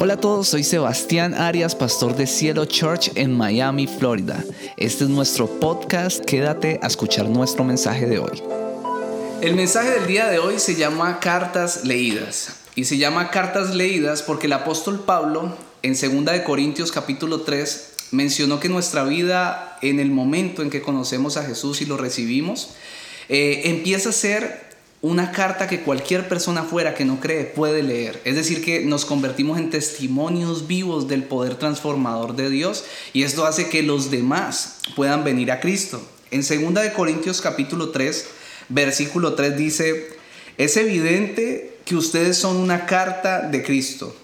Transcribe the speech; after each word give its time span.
Hola 0.00 0.14
a 0.14 0.16
todos, 0.16 0.46
soy 0.46 0.62
Sebastián 0.62 1.34
Arias, 1.34 1.74
pastor 1.74 2.14
de 2.14 2.28
Cielo 2.28 2.66
Church 2.66 3.10
en 3.16 3.36
Miami, 3.36 3.88
Florida. 3.88 4.44
Este 4.76 5.02
es 5.02 5.10
nuestro 5.10 5.48
podcast, 5.58 6.24
quédate 6.24 6.78
a 6.84 6.86
escuchar 6.86 7.28
nuestro 7.28 7.64
mensaje 7.64 8.06
de 8.06 8.20
hoy. 8.20 8.40
El 9.42 9.56
mensaje 9.56 9.90
del 9.90 10.06
día 10.06 10.28
de 10.28 10.38
hoy 10.38 10.60
se 10.60 10.76
llama 10.76 11.18
Cartas 11.18 11.84
Leídas. 11.84 12.50
Y 12.76 12.84
se 12.84 12.96
llama 12.96 13.32
Cartas 13.32 13.74
Leídas 13.74 14.22
porque 14.22 14.46
el 14.46 14.52
apóstol 14.52 15.02
Pablo 15.04 15.56
en 15.82 15.94
2 15.94 16.24
de 16.26 16.44
Corintios 16.44 16.92
capítulo 16.92 17.40
3 17.40 17.94
mencionó 18.12 18.60
que 18.60 18.68
nuestra 18.68 19.02
vida 19.02 19.78
en 19.82 19.98
el 19.98 20.12
momento 20.12 20.62
en 20.62 20.70
que 20.70 20.80
conocemos 20.80 21.36
a 21.36 21.42
Jesús 21.42 21.82
y 21.82 21.86
lo 21.86 21.96
recibimos, 21.96 22.70
eh, 23.28 23.62
empieza 23.64 24.10
a 24.10 24.12
ser 24.12 24.67
una 25.00 25.30
carta 25.30 25.68
que 25.68 25.82
cualquier 25.82 26.28
persona 26.28 26.64
fuera 26.64 26.94
que 26.94 27.04
no 27.04 27.20
cree 27.20 27.44
puede 27.44 27.82
leer. 27.82 28.20
Es 28.24 28.34
decir, 28.34 28.64
que 28.64 28.84
nos 28.84 29.04
convertimos 29.04 29.58
en 29.58 29.70
testimonios 29.70 30.66
vivos 30.66 31.06
del 31.06 31.22
poder 31.22 31.54
transformador 31.54 32.34
de 32.34 32.50
Dios 32.50 32.84
y 33.12 33.22
esto 33.22 33.46
hace 33.46 33.68
que 33.68 33.82
los 33.82 34.10
demás 34.10 34.78
puedan 34.96 35.22
venir 35.22 35.52
a 35.52 35.60
Cristo. 35.60 36.02
En 36.30 36.40
2 36.40 36.82
de 36.82 36.92
Corintios 36.92 37.40
capítulo 37.40 37.90
3, 37.90 38.26
versículo 38.68 39.34
3 39.34 39.56
dice, 39.56 40.08
es 40.56 40.76
evidente 40.76 41.78
que 41.84 41.94
ustedes 41.94 42.36
son 42.36 42.56
una 42.56 42.84
carta 42.84 43.42
de 43.42 43.62
Cristo, 43.62 44.14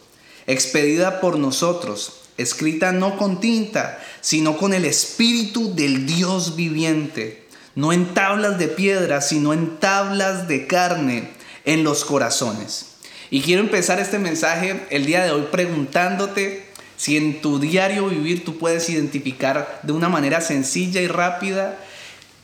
expedida 0.47 1.21
por 1.21 1.39
nosotros, 1.39 2.23
escrita 2.37 2.91
no 2.91 3.17
con 3.17 3.41
tinta, 3.41 4.03
sino 4.21 4.59
con 4.59 4.75
el 4.75 4.85
espíritu 4.85 5.73
del 5.75 6.05
Dios 6.05 6.57
viviente 6.57 7.44
no 7.75 7.93
en 7.93 8.15
tablas 8.15 8.59
de 8.59 8.69
piedra, 8.69 9.21
sino 9.21 9.53
en 9.53 9.79
tablas 9.79 10.49
de 10.49 10.67
carne 10.67 11.31
en 11.65 11.85
los 11.85 12.05
corazones. 12.05 12.87
Y 13.31 13.41
quiero 13.41 13.63
empezar 13.63 13.99
este 13.99 14.19
mensaje 14.19 14.87
el 14.91 15.07
día 15.07 15.25
de 15.25 15.33
hoy 15.33 15.47
preguntándote 15.51 16.67
si 16.97 17.17
en 17.17 17.41
tu 17.41 17.59
diario 17.59 18.09
vivir 18.09 18.45
tú 18.45 18.59
puedes 18.59 18.89
identificar 18.89 19.81
de 19.83 19.93
una 19.93 20.09
manera 20.09 20.41
sencilla 20.41 21.01
y 21.01 21.09
rápida 21.09 21.79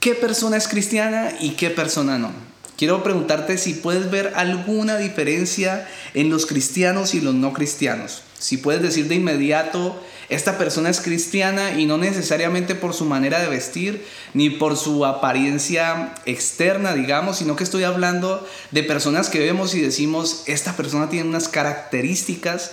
qué 0.01 0.15
persona 0.15 0.57
es 0.57 0.67
cristiana 0.67 1.33
y 1.39 1.51
qué 1.51 1.71
persona 1.71 2.19
no. 2.19 2.33
Quiero 2.77 3.03
preguntarte 3.03 3.59
si 3.59 3.75
puedes 3.75 4.11
ver 4.11 4.33
alguna 4.37 4.97
diferencia 4.97 5.87
en 6.15 6.31
los 6.31 6.47
cristianos 6.47 7.15
y 7.15 7.21
los 7.21 7.35
no 7.35 7.53
cristianos. 7.53 8.23
Si 8.41 8.57
puedes 8.57 8.83
decir 8.83 9.07
de 9.07 9.15
inmediato 9.15 10.03
esta 10.31 10.59
persona 10.59 10.91
es 10.91 11.01
cristiana 11.01 11.79
y 11.79 11.87
no 11.87 11.99
necesariamente 11.99 12.75
por 12.75 12.95
su 12.95 13.05
manera 13.05 13.41
de 13.41 13.49
vestir 13.49 14.07
ni 14.33 14.49
por 14.49 14.77
su 14.77 15.05
apariencia 15.05 16.15
externa, 16.25 16.95
digamos, 16.95 17.39
sino 17.39 17.57
que 17.57 17.65
estoy 17.65 17.83
hablando 17.83 18.47
de 18.71 18.83
personas 18.85 19.29
que 19.29 19.41
vemos 19.41 19.75
y 19.75 19.81
decimos, 19.81 20.45
esta 20.47 20.77
persona 20.77 21.11
tiene 21.11 21.29
unas 21.29 21.49
características 21.49 22.73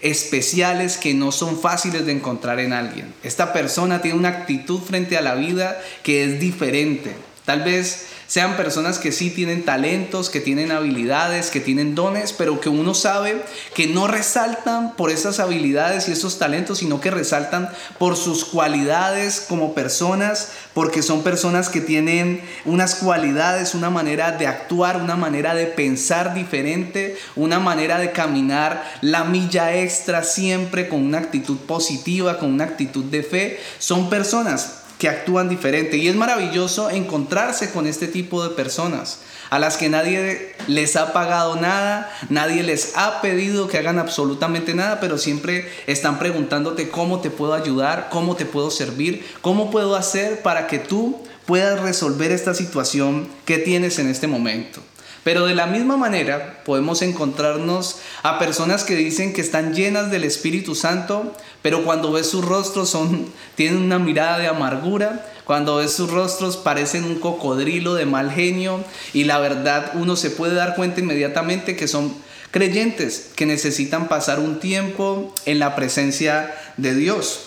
especiales 0.00 0.96
que 0.96 1.12
no 1.12 1.32
son 1.32 1.60
fáciles 1.60 2.06
de 2.06 2.12
encontrar 2.12 2.60
en 2.60 2.72
alguien. 2.72 3.12
Esta 3.22 3.52
persona 3.52 4.00
tiene 4.00 4.18
una 4.18 4.28
actitud 4.28 4.80
frente 4.80 5.16
a 5.16 5.22
la 5.22 5.34
vida 5.34 5.80
que 6.02 6.24
es 6.24 6.40
diferente. 6.40 7.14
Tal 7.44 7.62
vez 7.62 8.06
sean 8.28 8.56
personas 8.56 8.98
que 8.98 9.12
sí 9.12 9.30
tienen 9.30 9.64
talentos, 9.64 10.30
que 10.30 10.40
tienen 10.40 10.70
habilidades, 10.70 11.50
que 11.50 11.60
tienen 11.60 11.94
dones, 11.94 12.32
pero 12.32 12.60
que 12.60 12.68
uno 12.68 12.94
sabe 12.94 13.42
que 13.74 13.88
no 13.88 14.06
resaltan 14.06 14.94
por 14.96 15.10
esas 15.10 15.38
habilidades 15.40 16.08
y 16.08 16.12
esos 16.12 16.38
talentos, 16.38 16.78
sino 16.78 17.00
que 17.00 17.10
resaltan 17.10 17.68
por 17.98 18.16
sus 18.16 18.44
cualidades 18.44 19.44
como 19.46 19.74
personas, 19.74 20.52
porque 20.72 21.02
son 21.02 21.22
personas 21.24 21.68
que 21.68 21.82
tienen 21.82 22.40
unas 22.64 22.94
cualidades, 22.94 23.74
una 23.74 23.90
manera 23.90 24.32
de 24.32 24.46
actuar, 24.46 24.96
una 24.96 25.16
manera 25.16 25.54
de 25.54 25.66
pensar 25.66 26.32
diferente, 26.32 27.18
una 27.36 27.58
manera 27.58 27.98
de 27.98 28.12
caminar 28.12 28.82
la 29.02 29.24
milla 29.24 29.76
extra 29.76 30.22
siempre 30.22 30.88
con 30.88 31.02
una 31.02 31.18
actitud 31.18 31.58
positiva, 31.58 32.38
con 32.38 32.52
una 32.52 32.64
actitud 32.64 33.04
de 33.04 33.22
fe. 33.24 33.60
Son 33.78 34.08
personas 34.08 34.81
que 35.02 35.08
actúan 35.08 35.48
diferente. 35.48 35.96
Y 35.96 36.06
es 36.06 36.14
maravilloso 36.14 36.88
encontrarse 36.88 37.72
con 37.72 37.88
este 37.88 38.06
tipo 38.06 38.44
de 38.44 38.54
personas 38.54 39.18
a 39.50 39.58
las 39.58 39.76
que 39.76 39.88
nadie 39.88 40.54
les 40.68 40.94
ha 40.94 41.12
pagado 41.12 41.56
nada, 41.56 42.08
nadie 42.30 42.62
les 42.62 42.96
ha 42.96 43.20
pedido 43.20 43.66
que 43.66 43.78
hagan 43.78 43.98
absolutamente 43.98 44.74
nada, 44.74 45.00
pero 45.00 45.18
siempre 45.18 45.68
están 45.88 46.20
preguntándote 46.20 46.88
cómo 46.88 47.20
te 47.20 47.30
puedo 47.30 47.52
ayudar, 47.52 48.10
cómo 48.12 48.36
te 48.36 48.46
puedo 48.46 48.70
servir, 48.70 49.26
cómo 49.40 49.72
puedo 49.72 49.96
hacer 49.96 50.40
para 50.42 50.68
que 50.68 50.78
tú 50.78 51.20
puedas 51.46 51.80
resolver 51.80 52.30
esta 52.30 52.54
situación 52.54 53.26
que 53.44 53.58
tienes 53.58 53.98
en 53.98 54.06
este 54.06 54.28
momento. 54.28 54.80
Pero 55.24 55.46
de 55.46 55.54
la 55.54 55.66
misma 55.66 55.96
manera 55.96 56.62
podemos 56.64 57.00
encontrarnos 57.02 57.96
a 58.22 58.38
personas 58.38 58.82
que 58.82 58.96
dicen 58.96 59.32
que 59.32 59.40
están 59.40 59.74
llenas 59.74 60.10
del 60.10 60.24
Espíritu 60.24 60.74
Santo, 60.74 61.32
pero 61.62 61.84
cuando 61.84 62.10
ves 62.10 62.26
sus 62.26 62.44
rostros 62.44 62.90
son, 62.90 63.26
tienen 63.54 63.82
una 63.82 64.00
mirada 64.00 64.38
de 64.38 64.48
amargura, 64.48 65.24
cuando 65.44 65.76
ves 65.76 65.92
sus 65.92 66.10
rostros 66.10 66.56
parecen 66.56 67.04
un 67.04 67.20
cocodrilo 67.20 67.94
de 67.94 68.06
mal 68.06 68.32
genio 68.32 68.84
y 69.12 69.24
la 69.24 69.38
verdad 69.38 69.92
uno 69.94 70.16
se 70.16 70.30
puede 70.30 70.54
dar 70.54 70.74
cuenta 70.74 71.00
inmediatamente 71.00 71.76
que 71.76 71.88
son 71.88 72.14
creyentes 72.50 73.30
que 73.36 73.46
necesitan 73.46 74.08
pasar 74.08 74.40
un 74.40 74.60
tiempo 74.60 75.32
en 75.46 75.58
la 75.58 75.76
presencia 75.76 76.54
de 76.76 76.94
Dios. 76.94 77.40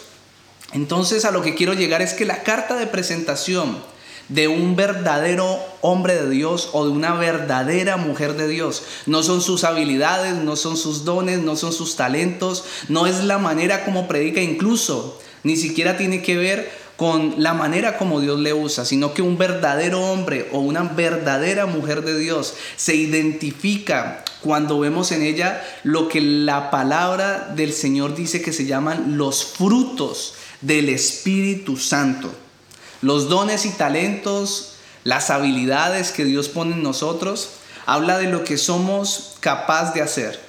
Entonces 0.74 1.26
a 1.26 1.32
lo 1.32 1.42
que 1.42 1.56
quiero 1.56 1.74
llegar 1.74 2.02
es 2.02 2.14
que 2.14 2.26
la 2.26 2.44
carta 2.44 2.76
de 2.76 2.88
presentación 2.88 3.78
de 4.30 4.48
un 4.48 4.76
verdadero 4.76 5.60
hombre 5.82 6.16
de 6.16 6.30
Dios 6.30 6.70
o 6.74 6.86
de 6.86 6.92
una 6.92 7.14
verdadera 7.14 7.98
mujer 7.98 8.36
de 8.36 8.48
Dios. 8.48 8.84
No 9.06 9.24
son 9.24 9.42
sus 9.42 9.64
habilidades, 9.64 10.36
no 10.36 10.56
son 10.56 10.78
sus 10.78 11.06
dones, 11.06 11.40
no 11.40 11.56
son 11.56 11.74
sus 11.74 11.96
talentos, 11.96 12.64
no 12.90 13.08
es 13.08 13.24
la 13.24 13.38
manera 13.38 13.86
como 13.86 14.08
predica 14.08 14.42
incluso, 14.42 15.20
ni 15.44 15.56
siquiera 15.56 15.98
tiene 15.98 16.22
que 16.22 16.38
ver 16.38 16.86
con 16.96 17.36
la 17.38 17.54
manera 17.54 17.98
como 17.98 18.22
Dios 18.22 18.40
le 18.40 18.54
usa, 18.54 18.86
sino 18.86 19.14
que 19.14 19.22
un 19.22 19.38
verdadero 19.38 20.02
hombre 20.02 20.48
o 20.54 20.60
una 20.60 20.84
verdadera 20.84 21.66
mujer 21.66 22.04
de 22.04 22.18
Dios 22.18 22.54
se 22.78 22.96
identifica 22.96 24.24
cuando 24.42 24.80
vemos 24.80 25.12
en 25.12 25.22
ella 25.22 25.62
lo 25.84 26.08
que 26.08 26.22
la 26.22 26.72
palabra 26.72 27.52
del 27.56 27.74
Señor 27.74 28.16
dice 28.16 28.42
que 28.42 28.54
se 28.54 28.66
llaman 28.66 29.18
los 29.18 29.44
frutos 29.44 30.36
del 30.62 30.90
Espíritu 30.90 31.76
Santo. 31.78 32.45
Los 33.02 33.30
dones 33.30 33.66
y 33.66 33.72
talentos, 33.72 34.76
las 35.04 35.30
habilidades 35.30 36.12
que 36.12 36.26
Dios 36.26 36.50
pone 36.50 36.74
en 36.74 36.84
nosotros, 36.84 37.50
habla 37.86 38.18
de 38.18 38.28
lo 38.28 38.44
que 38.44 38.58
somos 38.58 39.36
capaz 39.40 39.94
de 39.94 40.02
hacer. 40.02 40.40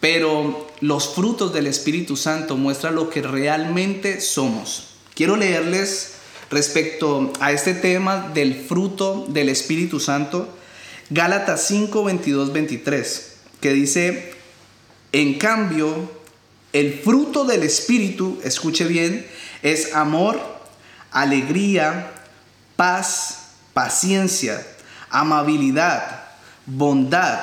Pero 0.00 0.68
los 0.80 1.14
frutos 1.14 1.52
del 1.52 1.66
Espíritu 1.68 2.16
Santo 2.16 2.56
muestran 2.56 2.96
lo 2.96 3.08
que 3.08 3.22
realmente 3.22 4.20
somos. 4.20 4.88
Quiero 5.14 5.36
leerles 5.36 6.14
respecto 6.50 7.32
a 7.40 7.52
este 7.52 7.74
tema 7.74 8.30
del 8.34 8.54
fruto 8.54 9.26
del 9.28 9.48
Espíritu 9.48 10.00
Santo, 10.00 10.48
Gálatas 11.10 11.66
5, 11.66 12.04
22, 12.04 12.52
23, 12.52 13.32
que 13.60 13.72
dice, 13.72 14.34
en 15.12 15.38
cambio, 15.38 16.10
el 16.72 16.94
fruto 17.00 17.44
del 17.44 17.62
Espíritu, 17.62 18.40
escuche 18.44 18.84
bien, 18.84 19.26
es 19.62 19.94
amor, 19.94 20.40
alegría, 21.12 22.10
paz, 22.76 23.50
paciencia, 23.74 24.66
amabilidad, 25.10 26.24
bondad, 26.66 27.40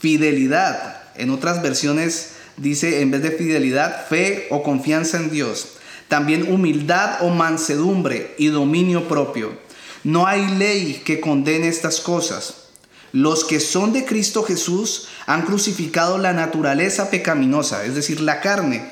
fidelidad. 0.00 1.02
En 1.16 1.30
otras 1.30 1.62
versiones 1.62 2.32
dice 2.56 3.00
en 3.00 3.10
vez 3.10 3.22
de 3.22 3.30
fidelidad, 3.30 4.06
fe 4.08 4.48
o 4.50 4.62
confianza 4.62 5.16
en 5.16 5.30
Dios. 5.30 5.68
También 6.08 6.52
humildad 6.52 7.22
o 7.22 7.30
mansedumbre 7.30 8.34
y 8.38 8.48
dominio 8.48 9.08
propio. 9.08 9.58
No 10.04 10.26
hay 10.26 10.46
ley 10.56 11.02
que 11.04 11.20
condene 11.20 11.68
estas 11.68 12.00
cosas. 12.00 12.68
Los 13.12 13.44
que 13.44 13.60
son 13.60 13.92
de 13.92 14.04
Cristo 14.04 14.42
Jesús 14.42 15.08
han 15.26 15.42
crucificado 15.42 16.18
la 16.18 16.32
naturaleza 16.32 17.10
pecaminosa, 17.10 17.84
es 17.84 17.94
decir, 17.94 18.20
la 18.20 18.40
carne, 18.40 18.90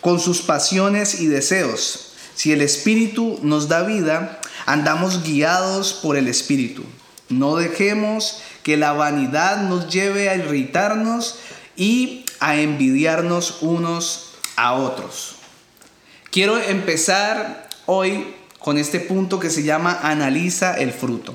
con 0.00 0.18
sus 0.18 0.40
pasiones 0.42 1.20
y 1.20 1.26
deseos. 1.26 2.09
Si 2.40 2.52
el 2.52 2.62
Espíritu 2.62 3.38
nos 3.42 3.68
da 3.68 3.82
vida, 3.82 4.40
andamos 4.64 5.24
guiados 5.24 5.92
por 5.92 6.16
el 6.16 6.26
Espíritu. 6.26 6.84
No 7.28 7.56
dejemos 7.56 8.40
que 8.62 8.78
la 8.78 8.94
vanidad 8.94 9.68
nos 9.68 9.92
lleve 9.92 10.30
a 10.30 10.36
irritarnos 10.36 11.38
y 11.76 12.24
a 12.38 12.56
envidiarnos 12.56 13.58
unos 13.60 14.30
a 14.56 14.72
otros. 14.72 15.34
Quiero 16.30 16.56
empezar 16.56 17.68
hoy 17.84 18.34
con 18.58 18.78
este 18.78 19.00
punto 19.00 19.38
que 19.38 19.50
se 19.50 19.62
llama 19.62 20.00
analiza 20.02 20.72
el 20.72 20.94
fruto. 20.94 21.34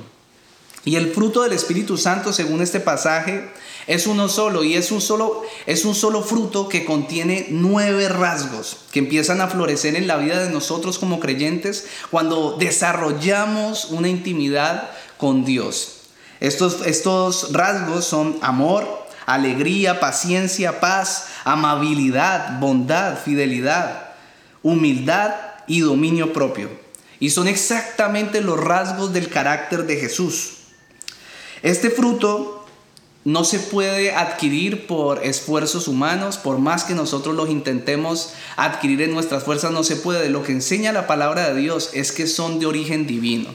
Y 0.85 0.95
el 0.95 1.11
fruto 1.11 1.41
del 1.41 1.53
Espíritu 1.53 1.97
Santo, 1.97 2.31
según 2.31 2.61
este 2.61 2.79
pasaje, 2.79 3.49
es 3.87 4.05
uno 4.05 4.29
solo 4.29 4.63
y 4.63 4.75
es 4.75 4.91
un 4.91 5.01
solo, 5.01 5.43
es 5.65 5.83
un 5.83 5.95
solo 5.95 6.21
fruto 6.21 6.69
que 6.69 6.85
contiene 6.85 7.47
nueve 7.49 8.07
rasgos 8.07 8.77
que 8.91 8.99
empiezan 8.99 9.41
a 9.41 9.47
florecer 9.47 9.95
en 9.95 10.07
la 10.07 10.17
vida 10.17 10.43
de 10.43 10.51
nosotros 10.51 10.99
como 10.99 11.19
creyentes 11.19 11.87
cuando 12.11 12.55
desarrollamos 12.57 13.85
una 13.85 14.09
intimidad 14.09 14.91
con 15.17 15.43
Dios. 15.43 16.01
Estos, 16.39 16.85
estos 16.85 17.51
rasgos 17.51 18.05
son 18.05 18.38
amor, 18.41 19.07
alegría, 19.25 19.99
paciencia, 19.99 20.79
paz, 20.79 21.27
amabilidad, 21.45 22.59
bondad, 22.59 23.17
fidelidad, 23.17 24.13
humildad 24.61 25.33
y 25.65 25.79
dominio 25.79 26.31
propio. 26.31 26.69
Y 27.19 27.31
son 27.31 27.47
exactamente 27.47 28.41
los 28.41 28.59
rasgos 28.59 29.13
del 29.13 29.29
carácter 29.29 29.85
de 29.85 29.95
Jesús. 29.95 30.64
Este 31.65 31.89
fruto 31.89 32.63
no 33.23 33.44
se 33.44 33.57
puede 33.57 34.13
adquirir 34.13 34.85
por 34.85 35.25
esfuerzos 35.25 35.88
humanos, 35.88 36.38
por 36.38 36.59
más 36.59 36.83
que 36.83 36.94
nosotros 36.94 37.33
los 37.33 37.50
intentemos 37.50 38.33
adquirir 38.56 39.01
en 39.01 39.15
nuestras 39.15 39.45
fuerzas, 39.45 39.71
no 39.71 39.83
se 39.83 39.95
puede. 39.95 40.29
Lo 40.29 40.44
que 40.44 40.51
enseña 40.51 40.91
la 40.91 41.07
palabra 41.07 41.50
de 41.50 41.59
Dios 41.59 41.89
es 41.94 42.12
que 42.12 42.27
son 42.27 42.59
de 42.59 42.67
origen 42.67 43.07
divino. 43.07 43.50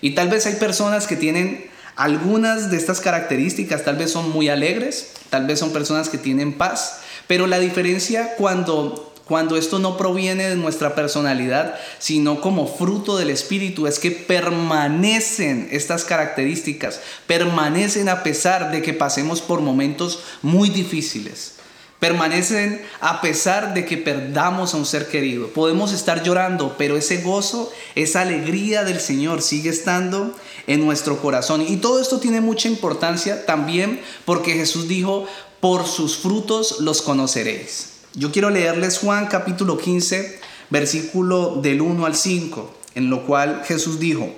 Y 0.00 0.16
tal 0.16 0.30
vez 0.30 0.46
hay 0.46 0.56
personas 0.56 1.06
que 1.06 1.14
tienen 1.14 1.70
algunas 1.94 2.72
de 2.72 2.76
estas 2.76 3.00
características, 3.00 3.84
tal 3.84 3.98
vez 3.98 4.10
son 4.10 4.30
muy 4.30 4.48
alegres, 4.48 5.12
tal 5.30 5.46
vez 5.46 5.60
son 5.60 5.72
personas 5.72 6.08
que 6.08 6.18
tienen 6.18 6.54
paz, 6.54 7.02
pero 7.28 7.46
la 7.46 7.60
diferencia 7.60 8.34
cuando 8.36 9.13
cuando 9.26 9.56
esto 9.56 9.78
no 9.78 9.96
proviene 9.96 10.48
de 10.48 10.56
nuestra 10.56 10.94
personalidad, 10.94 11.76
sino 11.98 12.40
como 12.40 12.66
fruto 12.66 13.16
del 13.16 13.30
Espíritu, 13.30 13.86
es 13.86 13.98
que 13.98 14.10
permanecen 14.10 15.68
estas 15.70 16.04
características, 16.04 17.00
permanecen 17.26 18.08
a 18.08 18.22
pesar 18.22 18.70
de 18.70 18.82
que 18.82 18.92
pasemos 18.92 19.40
por 19.40 19.60
momentos 19.60 20.20
muy 20.42 20.68
difíciles. 20.68 21.52
Permanecen 22.00 22.82
a 23.00 23.22
pesar 23.22 23.72
de 23.72 23.86
que 23.86 23.96
perdamos 23.96 24.74
a 24.74 24.76
un 24.76 24.84
ser 24.84 25.08
querido. 25.08 25.48
Podemos 25.48 25.90
estar 25.92 26.22
llorando, 26.22 26.74
pero 26.76 26.98
ese 26.98 27.22
gozo, 27.22 27.72
esa 27.94 28.20
alegría 28.20 28.84
del 28.84 29.00
Señor 29.00 29.40
sigue 29.40 29.70
estando 29.70 30.36
en 30.66 30.84
nuestro 30.84 31.22
corazón. 31.22 31.64
Y 31.66 31.78
todo 31.78 32.02
esto 32.02 32.20
tiene 32.20 32.42
mucha 32.42 32.68
importancia 32.68 33.46
también 33.46 34.02
porque 34.26 34.52
Jesús 34.52 34.86
dijo, 34.86 35.26
por 35.60 35.86
sus 35.86 36.18
frutos 36.18 36.80
los 36.80 37.00
conoceréis. 37.00 37.93
Yo 38.16 38.30
quiero 38.30 38.48
leerles 38.50 38.98
Juan 38.98 39.26
capítulo 39.26 39.76
15, 39.76 40.38
versículo 40.70 41.58
del 41.60 41.80
1 41.80 42.06
al 42.06 42.14
5, 42.14 42.72
en 42.94 43.10
lo 43.10 43.26
cual 43.26 43.62
Jesús 43.66 43.98
dijo, 43.98 44.32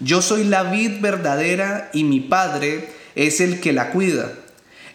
yo 0.00 0.20
soy 0.20 0.42
la 0.42 0.64
vid 0.64 1.00
verdadera 1.00 1.88
y 1.92 2.02
mi 2.02 2.18
Padre 2.18 2.92
es 3.14 3.40
el 3.40 3.60
que 3.60 3.72
la 3.72 3.90
cuida. 3.92 4.32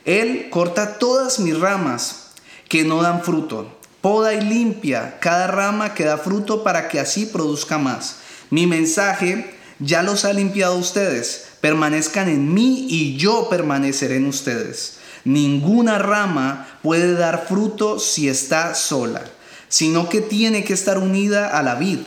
Él 0.04 0.48
corta 0.50 0.98
todas 0.98 1.40
mis 1.40 1.58
ramas 1.58 2.32
que 2.68 2.84
no 2.84 3.02
dan 3.02 3.24
fruto, 3.24 3.74
poda 4.02 4.34
y 4.34 4.42
limpia 4.42 5.20
cada 5.22 5.48
rama 5.48 5.94
que 5.94 6.04
da 6.04 6.18
fruto 6.18 6.66
para 6.66 6.90
que 6.90 7.00
así 7.00 7.28
produzca 7.28 7.78
más. 7.78 8.18
Mi 8.50 8.68
mensaje 8.68 9.56
ya 9.80 10.04
los 10.04 10.26
ha 10.26 10.34
limpiado 10.34 10.76
ustedes, 10.76 11.48
permanezcan 11.62 12.28
en 12.28 12.54
mí 12.54 12.88
y 12.90 13.16
yo 13.16 13.48
permaneceré 13.50 14.18
en 14.18 14.26
ustedes. 14.26 14.98
Ninguna 15.28 15.98
rama 15.98 16.66
puede 16.82 17.14
dar 17.14 17.48
fruto 17.50 18.00
si 18.00 18.30
está 18.30 18.74
sola, 18.76 19.26
sino 19.68 20.08
que 20.08 20.22
tiene 20.22 20.64
que 20.64 20.72
estar 20.72 21.00
unida 21.00 21.50
a 21.50 21.62
la 21.64 21.76
vid. 21.76 22.00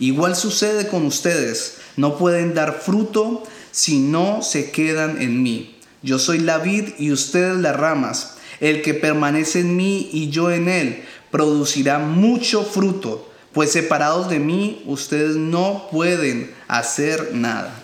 Igual 0.00 0.34
sucede 0.34 0.88
con 0.88 1.06
ustedes, 1.06 1.76
no 1.96 2.18
pueden 2.18 2.52
dar 2.52 2.80
fruto 2.80 3.44
si 3.70 4.00
no 4.00 4.42
se 4.42 4.72
quedan 4.72 5.22
en 5.22 5.40
mí. 5.40 5.78
Yo 6.02 6.18
soy 6.18 6.40
la 6.40 6.58
vid 6.58 6.94
y 6.98 7.12
ustedes 7.12 7.58
las 7.58 7.76
ramas. 7.76 8.38
El 8.58 8.82
que 8.82 8.92
permanece 8.92 9.60
en 9.60 9.76
mí 9.76 10.10
y 10.12 10.30
yo 10.30 10.50
en 10.50 10.68
él 10.68 11.04
producirá 11.30 12.00
mucho 12.00 12.64
fruto, 12.64 13.30
pues 13.52 13.70
separados 13.70 14.28
de 14.28 14.40
mí 14.40 14.82
ustedes 14.86 15.36
no 15.36 15.86
pueden 15.92 16.52
hacer 16.66 17.34
nada. 17.34 17.83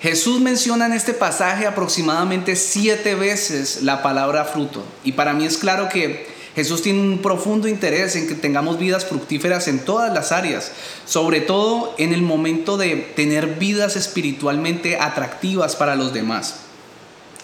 Jesús 0.00 0.40
menciona 0.40 0.86
en 0.86 0.92
este 0.92 1.14
pasaje 1.14 1.66
aproximadamente 1.66 2.54
siete 2.54 3.14
veces 3.14 3.82
la 3.82 4.02
palabra 4.02 4.44
fruto. 4.44 4.84
Y 5.04 5.12
para 5.12 5.32
mí 5.32 5.46
es 5.46 5.56
claro 5.56 5.88
que 5.88 6.26
Jesús 6.54 6.82
tiene 6.82 7.00
un 7.00 7.18
profundo 7.18 7.68
interés 7.68 8.16
en 8.16 8.28
que 8.28 8.34
tengamos 8.34 8.78
vidas 8.78 9.04
fructíferas 9.04 9.68
en 9.68 9.78
todas 9.78 10.12
las 10.12 10.32
áreas, 10.32 10.72
sobre 11.04 11.40
todo 11.40 11.94
en 11.98 12.12
el 12.12 12.22
momento 12.22 12.76
de 12.76 12.96
tener 12.96 13.56
vidas 13.56 13.96
espiritualmente 13.96 14.98
atractivas 14.98 15.76
para 15.76 15.96
los 15.96 16.12
demás. 16.12 16.56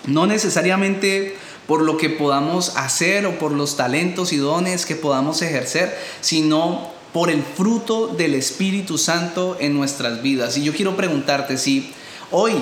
No 0.06 0.26
necesariamente 0.26 1.36
por 1.66 1.82
lo 1.82 1.96
que 1.96 2.10
podamos 2.10 2.76
hacer 2.76 3.26
o 3.26 3.38
por 3.38 3.52
los 3.52 3.76
talentos 3.76 4.32
y 4.32 4.36
dones 4.36 4.84
que 4.84 4.96
podamos 4.96 5.42
ejercer, 5.42 5.96
sino 6.20 6.90
por 7.12 7.30
el 7.30 7.42
fruto 7.42 8.08
del 8.08 8.34
Espíritu 8.34 8.98
Santo 8.98 9.56
en 9.60 9.74
nuestras 9.74 10.22
vidas. 10.22 10.56
Y 10.56 10.64
yo 10.64 10.72
quiero 10.72 10.96
preguntarte 10.96 11.58
si 11.58 11.92
hoy 12.32 12.54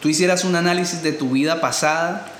tú 0.00 0.08
hicieras 0.08 0.44
un 0.44 0.56
análisis 0.56 1.02
de 1.02 1.12
tu 1.12 1.30
vida 1.30 1.60
pasada, 1.60 2.32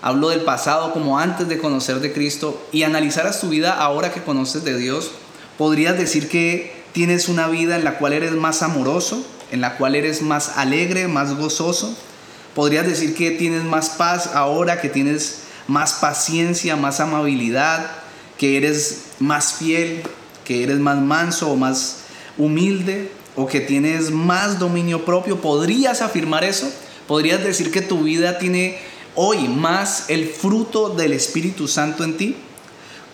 hablo 0.00 0.28
del 0.28 0.42
pasado 0.42 0.92
como 0.92 1.18
antes 1.18 1.48
de 1.48 1.58
conocer 1.58 2.00
de 2.00 2.12
Cristo, 2.12 2.62
y 2.70 2.84
analizaras 2.84 3.40
tu 3.40 3.48
vida 3.48 3.72
ahora 3.72 4.12
que 4.12 4.22
conoces 4.22 4.62
de 4.64 4.78
Dios, 4.78 5.10
podrías 5.56 5.98
decir 5.98 6.28
que 6.28 6.84
tienes 6.92 7.28
una 7.28 7.48
vida 7.48 7.76
en 7.76 7.84
la 7.84 7.98
cual 7.98 8.12
eres 8.12 8.32
más 8.32 8.62
amoroso, 8.62 9.24
en 9.50 9.60
la 9.60 9.76
cual 9.76 9.94
eres 9.94 10.22
más 10.22 10.56
alegre, 10.56 11.08
más 11.08 11.36
gozoso. 11.36 11.96
Podrías 12.54 12.86
decir 12.86 13.14
que 13.14 13.30
tienes 13.30 13.64
más 13.64 13.90
paz 13.90 14.30
ahora, 14.34 14.80
que 14.80 14.88
tienes 14.88 15.42
más 15.66 15.94
paciencia, 15.94 16.76
más 16.76 17.00
amabilidad, 17.00 17.90
que 18.36 18.56
eres 18.56 19.04
más 19.18 19.54
fiel, 19.54 20.02
que 20.44 20.62
eres 20.62 20.78
más 20.78 20.98
manso 20.98 21.50
o 21.50 21.56
más 21.56 21.98
humilde 22.36 23.10
o 23.38 23.46
que 23.46 23.60
tienes 23.60 24.10
más 24.10 24.58
dominio 24.58 25.04
propio, 25.04 25.40
¿podrías 25.40 26.02
afirmar 26.02 26.42
eso? 26.42 26.68
¿Podrías 27.06 27.42
decir 27.44 27.70
que 27.70 27.82
tu 27.82 28.02
vida 28.02 28.38
tiene 28.38 28.78
hoy 29.14 29.46
más 29.46 30.06
el 30.10 30.26
fruto 30.26 30.90
del 30.90 31.12
Espíritu 31.12 31.68
Santo 31.68 32.02
en 32.02 32.16
ti? 32.16 32.34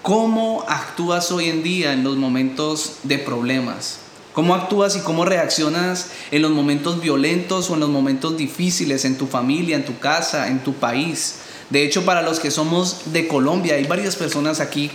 ¿Cómo 0.00 0.65
actúas 0.67 1.31
hoy 1.31 1.50
en 1.50 1.62
día 1.62 1.93
en 1.93 2.05
los 2.05 2.17
momentos 2.17 3.00
de 3.03 3.19
problemas? 3.19 3.99
¿Cómo 4.32 4.55
actúas 4.55 4.97
y 4.97 5.00
cómo 5.00 5.26
reaccionas 5.26 6.09
en 6.31 6.41
los 6.41 6.53
momentos 6.53 7.03
violentos 7.03 7.69
o 7.69 7.75
en 7.75 7.81
los 7.81 7.91
momentos 7.91 8.38
difíciles 8.38 9.05
en 9.05 9.19
tu 9.19 9.26
familia, 9.26 9.76
en 9.76 9.85
tu 9.85 9.99
casa, 9.99 10.49
en 10.49 10.65
tu 10.65 10.73
país? 10.73 11.41
De 11.69 11.85
hecho, 11.85 12.06
para 12.06 12.23
los 12.23 12.41
que 12.41 12.50
somos 12.50 13.12
de 13.12 13.29
Colombia, 13.29 13.75
hay 13.75 13.85
varias 13.85 14.17
personas 14.17 14.61
aquí 14.61 14.91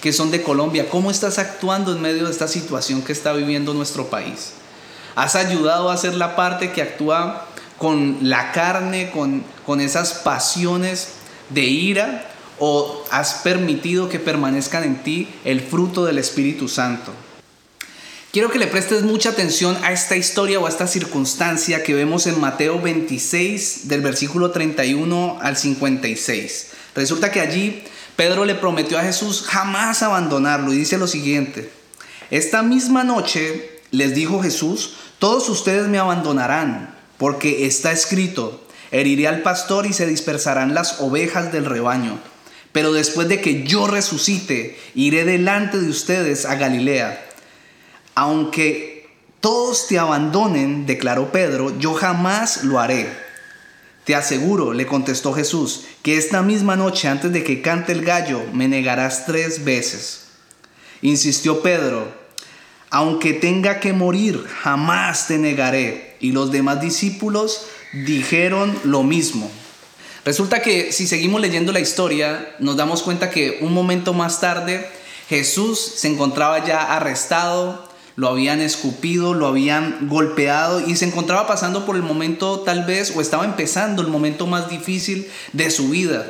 que 0.00 0.12
son 0.12 0.32
de 0.32 0.42
Colombia. 0.42 0.88
¿Cómo 0.88 1.12
estás 1.12 1.38
actuando 1.38 1.94
en 1.94 2.02
medio 2.02 2.24
de 2.24 2.32
esta 2.32 2.48
situación 2.48 3.02
que 3.02 3.12
está 3.12 3.32
viviendo 3.32 3.74
nuestro 3.74 4.08
país? 4.08 4.54
Has 5.14 5.36
ayudado 5.36 5.90
a 5.90 5.94
hacer 5.94 6.14
la 6.14 6.36
parte 6.36 6.72
que 6.72 6.82
actúa 6.82 7.46
con 7.78 8.18
la 8.22 8.52
carne, 8.52 9.10
con, 9.10 9.42
con 9.66 9.80
esas 9.80 10.14
pasiones 10.14 11.14
de 11.50 11.62
ira, 11.62 12.28
o 12.58 13.04
has 13.10 13.34
permitido 13.42 14.08
que 14.08 14.20
permanezcan 14.20 14.84
en 14.84 15.02
ti 15.02 15.28
el 15.44 15.60
fruto 15.60 16.04
del 16.04 16.18
Espíritu 16.18 16.68
Santo. 16.68 17.12
Quiero 18.32 18.50
que 18.50 18.58
le 18.58 18.66
prestes 18.66 19.02
mucha 19.02 19.30
atención 19.30 19.76
a 19.82 19.92
esta 19.92 20.16
historia 20.16 20.58
o 20.58 20.64
a 20.64 20.68
esta 20.68 20.86
circunstancia 20.86 21.82
que 21.82 21.92
vemos 21.92 22.26
en 22.26 22.40
Mateo 22.40 22.80
26 22.80 23.88
del 23.88 24.00
versículo 24.00 24.52
31 24.52 25.38
al 25.42 25.56
56. 25.56 26.68
Resulta 26.94 27.30
que 27.30 27.40
allí 27.40 27.82
Pedro 28.16 28.44
le 28.44 28.54
prometió 28.54 28.98
a 28.98 29.02
Jesús 29.02 29.44
jamás 29.46 30.02
abandonarlo 30.02 30.72
y 30.72 30.76
dice 30.76 30.96
lo 30.96 31.08
siguiente, 31.08 31.70
esta 32.30 32.62
misma 32.62 33.04
noche 33.04 33.71
les 33.92 34.14
dijo 34.14 34.42
Jesús, 34.42 34.94
todos 35.20 35.48
ustedes 35.48 35.86
me 35.86 35.98
abandonarán, 35.98 36.96
porque 37.18 37.66
está 37.66 37.92
escrito, 37.92 38.66
heriré 38.90 39.28
al 39.28 39.42
pastor 39.42 39.86
y 39.86 39.92
se 39.92 40.06
dispersarán 40.06 40.74
las 40.74 41.00
ovejas 41.00 41.52
del 41.52 41.66
rebaño. 41.66 42.18
Pero 42.72 42.92
después 42.92 43.28
de 43.28 43.40
que 43.40 43.64
yo 43.64 43.86
resucite, 43.86 44.78
iré 44.94 45.24
delante 45.24 45.78
de 45.78 45.90
ustedes 45.90 46.46
a 46.46 46.56
Galilea. 46.56 47.22
Aunque 48.14 49.10
todos 49.40 49.86
te 49.88 49.98
abandonen, 49.98 50.86
declaró 50.86 51.30
Pedro, 51.30 51.78
yo 51.78 51.94
jamás 51.94 52.64
lo 52.64 52.80
haré. 52.80 53.08
Te 54.04 54.14
aseguro, 54.14 54.72
le 54.72 54.86
contestó 54.86 55.32
Jesús, 55.34 55.84
que 56.02 56.16
esta 56.16 56.42
misma 56.42 56.76
noche 56.76 57.08
antes 57.08 57.32
de 57.32 57.44
que 57.44 57.60
cante 57.60 57.92
el 57.92 58.04
gallo 58.04 58.40
me 58.52 58.68
negarás 58.68 59.26
tres 59.26 59.64
veces. 59.64 60.28
Insistió 61.02 61.62
Pedro, 61.62 62.21
aunque 62.92 63.32
tenga 63.32 63.80
que 63.80 63.94
morir, 63.94 64.44
jamás 64.62 65.26
te 65.26 65.38
negaré. 65.38 66.14
Y 66.20 66.32
los 66.32 66.52
demás 66.52 66.80
discípulos 66.82 67.66
dijeron 68.04 68.78
lo 68.84 69.02
mismo. 69.02 69.50
Resulta 70.26 70.60
que 70.60 70.92
si 70.92 71.06
seguimos 71.06 71.40
leyendo 71.40 71.72
la 71.72 71.80
historia, 71.80 72.54
nos 72.58 72.76
damos 72.76 73.02
cuenta 73.02 73.30
que 73.30 73.58
un 73.62 73.72
momento 73.72 74.12
más 74.12 74.40
tarde 74.40 74.86
Jesús 75.30 75.80
se 75.80 76.08
encontraba 76.08 76.66
ya 76.66 76.82
arrestado, 76.82 77.88
lo 78.14 78.28
habían 78.28 78.60
escupido, 78.60 79.32
lo 79.32 79.46
habían 79.46 80.08
golpeado 80.10 80.86
y 80.86 80.94
se 80.96 81.06
encontraba 81.06 81.46
pasando 81.46 81.86
por 81.86 81.96
el 81.96 82.02
momento 82.02 82.60
tal 82.60 82.84
vez 82.84 83.14
o 83.16 83.22
estaba 83.22 83.46
empezando 83.46 84.02
el 84.02 84.08
momento 84.08 84.46
más 84.46 84.68
difícil 84.68 85.30
de 85.54 85.70
su 85.70 85.88
vida. 85.88 86.26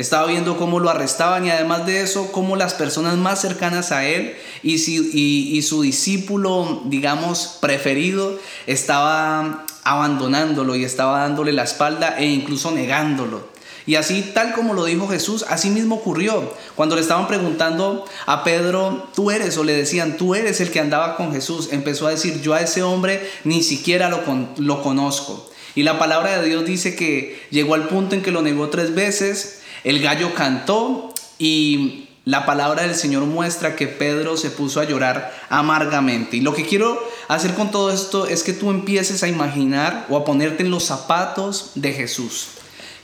Estaba 0.00 0.26
viendo 0.26 0.56
cómo 0.56 0.80
lo 0.80 0.88
arrestaban 0.88 1.44
y 1.44 1.50
además 1.50 1.84
de 1.84 2.00
eso, 2.00 2.32
cómo 2.32 2.56
las 2.56 2.72
personas 2.72 3.18
más 3.18 3.42
cercanas 3.42 3.92
a 3.92 4.06
él 4.06 4.34
y, 4.62 4.76
y, 4.76 5.60
su 5.60 5.82
discípulo, 5.82 6.80
digamos, 6.86 7.58
preferido, 7.60 8.38
estaba 8.66 9.66
abandonándolo 9.84 10.74
y 10.74 10.84
estaba 10.84 11.20
dándole 11.20 11.52
la 11.52 11.64
espalda 11.64 12.16
e 12.18 12.24
incluso 12.24 12.70
negándolo. 12.70 13.46
Y 13.84 13.96
así, 13.96 14.30
tal 14.32 14.54
como 14.54 14.72
lo 14.72 14.86
dijo 14.86 15.06
Jesús, 15.06 15.44
así 15.50 15.68
mismo 15.68 15.96
ocurrió. 15.96 16.54
Cuando 16.76 16.94
le 16.94 17.02
estaban 17.02 17.28
preguntando 17.28 18.06
a 18.24 18.42
Pedro, 18.42 19.06
tú 19.14 19.30
eres, 19.30 19.58
o 19.58 19.64
le 19.64 19.74
decían, 19.74 20.16
tú 20.16 20.34
eres 20.34 20.62
el 20.62 20.70
que 20.70 20.80
andaba 20.80 21.16
con 21.16 21.30
Jesús, 21.32 21.68
empezó 21.72 22.06
a 22.06 22.10
decir, 22.10 22.40
yo 22.40 22.54
a 22.54 22.62
ese 22.62 22.82
hombre 22.82 23.28
ni 23.44 23.62
siquiera 23.62 24.08
lo, 24.08 24.22
lo 24.56 24.82
conozco. 24.82 25.50
Y 25.74 25.82
la 25.82 25.98
palabra 25.98 26.40
de 26.40 26.48
Dios 26.48 26.64
dice 26.64 26.96
que 26.96 27.38
llegó 27.50 27.74
al 27.74 27.88
punto 27.88 28.14
en 28.14 28.22
que 28.22 28.32
lo 28.32 28.40
negó 28.40 28.70
tres 28.70 28.94
veces, 28.94 29.59
el 29.84 30.00
gallo 30.00 30.34
cantó 30.34 31.14
y 31.38 32.08
la 32.24 32.44
palabra 32.44 32.82
del 32.82 32.94
Señor 32.94 33.24
muestra 33.24 33.76
que 33.76 33.88
Pedro 33.88 34.36
se 34.36 34.50
puso 34.50 34.80
a 34.80 34.84
llorar 34.84 35.34
amargamente. 35.48 36.36
Y 36.36 36.42
lo 36.42 36.54
que 36.54 36.66
quiero 36.66 37.02
hacer 37.28 37.54
con 37.54 37.70
todo 37.70 37.90
esto 37.90 38.26
es 38.26 38.42
que 38.42 38.52
tú 38.52 38.70
empieces 38.70 39.22
a 39.22 39.28
imaginar 39.28 40.06
o 40.10 40.16
a 40.16 40.24
ponerte 40.24 40.62
en 40.62 40.70
los 40.70 40.84
zapatos 40.84 41.72
de 41.74 41.92
Jesús. 41.92 42.48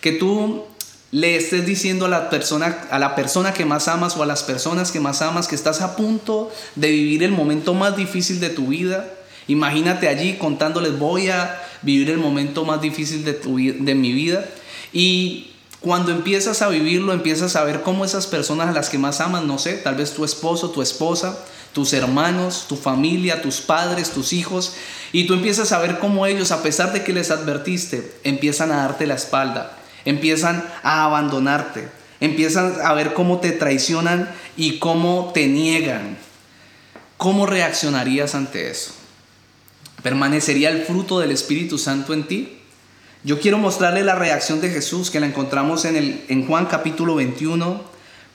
Que 0.01 0.13
tú 0.13 0.65
le 1.13 1.37
estés 1.37 1.65
diciendo 1.65 2.07
a 2.07 2.09
la 2.09 2.29
persona 2.31 2.87
a 2.91 2.99
la 2.99 3.15
persona 3.15 3.55
que 3.55 3.65
más 3.65 3.89
amas 3.89 4.17
o 4.17 4.23
a 4.23 4.27
las 4.27 4.43
personas 4.43 4.93
que 4.93 5.01
más 5.01 5.23
amas 5.23 5.49
que 5.49 5.55
estás 5.55 5.81
a 5.81 5.97
punto 5.97 6.53
de 6.75 6.91
vivir 6.91 7.23
el 7.23 7.33
momento 7.33 7.75
más 7.75 7.97
difícil 7.97 8.39
de 8.39 8.51
tu 8.51 8.69
vida. 8.69 9.09
Imagínate 9.49 10.09
allí 10.09 10.35
contándoles 10.35 10.99
voy 10.99 11.31
a 11.31 11.63
vivir 11.83 12.11
el 12.11 12.19
momento 12.19 12.65
más 12.65 12.81
difícil 12.83 13.25
de, 13.25 13.33
de 13.33 13.95
mi 13.95 14.13
vida 14.13 14.45
y 14.93 15.53
cuando 15.81 16.11
empiezas 16.11 16.63
a 16.63 16.69
vivirlo, 16.69 17.13
empiezas 17.13 17.57
a 17.57 17.65
ver 17.65 17.83
cómo 17.83 18.05
esas 18.05 18.27
personas 18.27 18.69
a 18.69 18.73
las 18.73 18.89
que 18.89 18.99
más 18.99 19.21
amas, 19.21 19.45
no 19.45 19.59
sé, 19.59 19.75
tal 19.75 19.95
vez 19.95 20.13
tu 20.13 20.25
esposo, 20.25 20.71
tu 20.71 20.83
esposa, 20.83 21.39
tus 21.73 21.93
hermanos, 21.93 22.67
tu 22.69 22.77
familia, 22.77 23.43
tus 23.43 23.61
padres, 23.61 24.11
tus 24.11 24.33
hijos, 24.33 24.75
y 25.13 25.27
tú 25.27 25.35
empiezas 25.35 25.73
a 25.73 25.79
ver 25.79 25.99
cómo 25.99 26.27
ellos, 26.27 26.51
a 26.51 26.63
pesar 26.63 26.93
de 26.93 27.05
que 27.05 27.13
les 27.13 27.31
advertiste, 27.31 28.19
empiezan 28.25 28.73
a 28.73 28.79
darte 28.79 29.07
la 29.07 29.15
espalda, 29.15 29.77
empiezan 30.05 30.67
a 30.83 31.05
abandonarte, 31.05 31.89
empiezan 32.21 32.77
a 32.83 32.95
ver 32.95 33.13
cómo 33.13 33.41
te 33.41 33.53
traicionan 33.53 34.31
y 34.57 34.79
cómo 34.79 35.33
te 35.35 35.47
niegan. 35.47 36.17
¿Cómo 37.17 37.47
reaccionarías 37.47 38.35
ante 38.35 38.71
eso? 38.71 38.93
¿Permanecería 40.03 40.71
el 40.71 40.85
fruto 40.85 41.19
del 41.19 41.31
Espíritu 41.31 41.79
Santo 41.79 42.13
en 42.13 42.25
ti? 42.25 42.59
Yo 43.27 43.41
quiero 43.41 43.59
mostrarle 43.59 44.05
la 44.05 44.15
reacción 44.15 44.61
de 44.61 44.71
Jesús 44.71 45.11
que 45.11 45.19
la 45.19 45.27
encontramos 45.27 45.85
en, 45.85 45.97
el, 45.97 46.25
en 46.29 46.47
Juan 46.47 46.67
capítulo 46.67 47.17
21, 47.17 47.83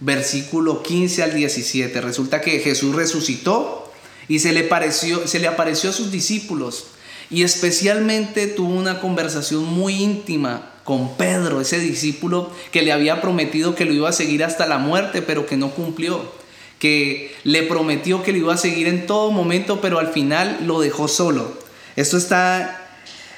versículo 0.01 0.83
15 0.83 1.23
al 1.23 1.33
17. 1.33 2.01
Resulta 2.01 2.41
que 2.41 2.59
Jesús 2.59 2.93
resucitó 2.93 3.89
y 4.27 4.39
se 4.39 4.51
le, 4.51 4.63
pareció, 4.63 5.25
se 5.29 5.39
le 5.39 5.47
apareció 5.47 5.91
a 5.91 5.93
sus 5.93 6.11
discípulos 6.11 6.87
y 7.29 7.43
especialmente 7.43 8.47
tuvo 8.47 8.73
una 8.73 8.99
conversación 8.99 9.63
muy 9.63 9.93
íntima 9.93 10.73
con 10.83 11.15
Pedro, 11.15 11.61
ese 11.61 11.79
discípulo 11.79 12.51
que 12.73 12.81
le 12.81 12.91
había 12.91 13.21
prometido 13.21 13.75
que 13.75 13.85
lo 13.85 13.93
iba 13.93 14.09
a 14.09 14.11
seguir 14.11 14.43
hasta 14.43 14.67
la 14.67 14.77
muerte, 14.77 15.21
pero 15.21 15.45
que 15.45 15.55
no 15.55 15.71
cumplió, 15.71 16.33
que 16.79 17.33
le 17.45 17.63
prometió 17.63 18.23
que 18.23 18.33
lo 18.33 18.39
iba 18.39 18.53
a 18.55 18.57
seguir 18.57 18.89
en 18.89 19.07
todo 19.07 19.31
momento, 19.31 19.79
pero 19.79 19.99
al 19.99 20.11
final 20.11 20.59
lo 20.65 20.81
dejó 20.81 21.07
solo. 21.07 21.57
Esto 21.95 22.17
está 22.17 22.80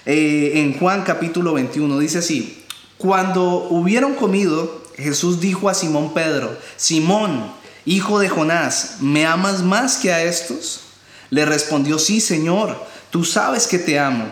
eh, 0.06 0.52
en 0.56 0.78
Juan 0.78 1.04
capítulo 1.04 1.54
21. 1.54 2.00
Dice 2.00 2.20
así, 2.20 2.64
cuando 2.98 3.68
hubieron 3.70 4.16
comido, 4.16 4.84
Jesús 4.96 5.40
dijo 5.40 5.70
a 5.70 5.74
Simón 5.74 6.14
Pedro, 6.14 6.58
Simón, 6.78 7.52
hijo 7.86 8.20
de 8.20 8.30
Jonás, 8.30 8.98
¿me 9.00 9.26
amas 9.26 9.62
más 9.62 9.98
que 9.98 10.14
a 10.14 10.24
estos? 10.24 10.82
Le 11.30 11.46
respondió, 11.46 12.00
sí, 12.00 12.22
Señor, 12.22 12.78
tú 13.10 13.24
sabes 13.24 13.68
que 13.68 13.80
te 13.80 14.00
amo. 14.00 14.26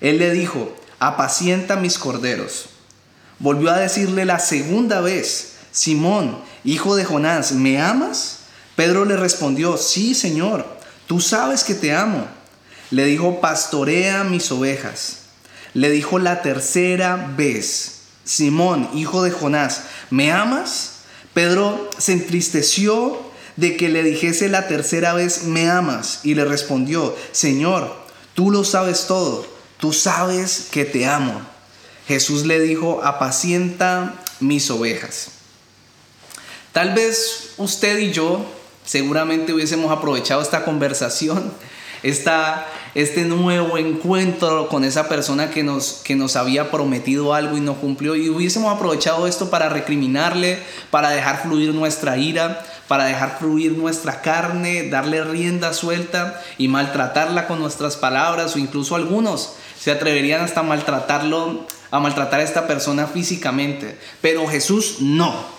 Él 0.00 0.18
le 0.18 0.30
dijo, 0.32 0.74
apacienta 0.98 1.76
mis 1.76 1.98
corderos. 1.98 2.66
Volvió 3.38 3.70
a 3.70 3.78
decirle 3.78 4.24
la 4.24 4.38
segunda 4.38 5.00
vez, 5.00 5.54
Simón, 5.72 6.38
hijo 6.64 6.96
de 6.96 7.04
Jonás, 7.04 7.52
¿me 7.52 7.80
amas? 7.80 8.40
Pedro 8.76 9.04
le 9.04 9.16
respondió, 9.16 9.76
sí, 9.78 10.14
Señor, 10.14 10.66
tú 11.06 11.20
sabes 11.20 11.64
que 11.64 11.74
te 11.74 11.94
amo. 11.94 12.26
Le 12.90 13.04
dijo, 13.04 13.40
pastorea 13.40 14.24
mis 14.24 14.50
ovejas. 14.52 15.18
Le 15.74 15.90
dijo 15.90 16.18
la 16.18 16.42
tercera 16.42 17.32
vez, 17.36 18.00
Simón, 18.24 18.88
hijo 18.94 19.22
de 19.22 19.30
Jonás, 19.30 19.82
¿me 20.10 20.32
amas? 20.32 20.92
Pedro 21.34 21.90
se 21.98 22.12
entristeció 22.12 23.20
de 23.56 23.76
que 23.76 23.88
le 23.88 24.02
dijese 24.02 24.48
la 24.48 24.68
tercera 24.68 25.12
vez, 25.14 25.44
¿me 25.44 25.68
amas? 25.68 26.20
Y 26.22 26.34
le 26.34 26.44
respondió, 26.44 27.14
Señor, 27.32 27.94
tú 28.34 28.50
lo 28.50 28.64
sabes 28.64 29.06
todo, 29.06 29.46
tú 29.78 29.92
sabes 29.92 30.68
que 30.70 30.84
te 30.84 31.06
amo. 31.06 31.40
Jesús 32.06 32.46
le 32.46 32.60
dijo, 32.60 33.02
apacienta 33.04 34.14
mis 34.40 34.70
ovejas. 34.70 35.28
Tal 36.72 36.94
vez 36.94 37.54
usted 37.56 37.98
y 37.98 38.12
yo 38.12 38.44
seguramente 38.84 39.52
hubiésemos 39.52 39.90
aprovechado 39.90 40.42
esta 40.42 40.64
conversación 40.64 41.52
este 42.02 43.24
nuevo 43.24 43.78
encuentro 43.78 44.68
con 44.68 44.84
esa 44.84 45.08
persona 45.08 45.50
que 45.50 45.62
nos, 45.62 46.02
que 46.04 46.16
nos 46.16 46.36
había 46.36 46.70
prometido 46.70 47.34
algo 47.34 47.56
y 47.56 47.60
no 47.60 47.74
cumplió. 47.74 48.16
Y 48.16 48.28
hubiésemos 48.28 48.74
aprovechado 48.74 49.26
esto 49.26 49.50
para 49.50 49.68
recriminarle, 49.68 50.58
para 50.90 51.10
dejar 51.10 51.42
fluir 51.42 51.74
nuestra 51.74 52.16
ira, 52.16 52.64
para 52.88 53.04
dejar 53.04 53.38
fluir 53.38 53.72
nuestra 53.72 54.22
carne, 54.22 54.88
darle 54.88 55.24
rienda 55.24 55.72
suelta 55.72 56.40
y 56.58 56.68
maltratarla 56.68 57.46
con 57.46 57.58
nuestras 57.58 57.96
palabras 57.96 58.54
o 58.54 58.58
incluso 58.58 58.94
algunos 58.94 59.54
se 59.78 59.90
atreverían 59.90 60.42
hasta 60.42 60.62
maltratarlo, 60.62 61.66
a 61.90 62.00
maltratar 62.00 62.40
a 62.40 62.42
esta 62.42 62.66
persona 62.66 63.06
físicamente. 63.06 63.98
Pero 64.20 64.46
Jesús 64.46 64.96
no. 65.00 65.55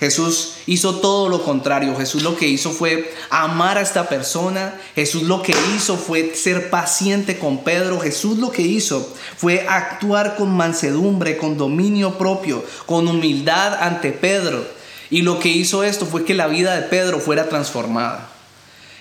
Jesús 0.00 0.54
hizo 0.66 1.00
todo 1.00 1.28
lo 1.28 1.42
contrario. 1.42 1.96
Jesús 1.96 2.22
lo 2.22 2.36
que 2.36 2.46
hizo 2.46 2.70
fue 2.70 3.12
amar 3.30 3.78
a 3.78 3.80
esta 3.80 4.08
persona. 4.08 4.80
Jesús 4.94 5.24
lo 5.24 5.42
que 5.42 5.54
hizo 5.74 5.96
fue 5.96 6.34
ser 6.36 6.70
paciente 6.70 7.38
con 7.38 7.64
Pedro. 7.64 7.98
Jesús 7.98 8.38
lo 8.38 8.52
que 8.52 8.62
hizo 8.62 9.12
fue 9.36 9.66
actuar 9.68 10.36
con 10.36 10.56
mansedumbre, 10.56 11.36
con 11.36 11.58
dominio 11.58 12.16
propio, 12.16 12.64
con 12.86 13.08
humildad 13.08 13.74
ante 13.80 14.12
Pedro. 14.12 14.64
Y 15.10 15.22
lo 15.22 15.40
que 15.40 15.48
hizo 15.48 15.82
esto 15.82 16.06
fue 16.06 16.24
que 16.24 16.34
la 16.34 16.46
vida 16.46 16.76
de 16.76 16.82
Pedro 16.82 17.18
fuera 17.18 17.48
transformada. 17.48 18.30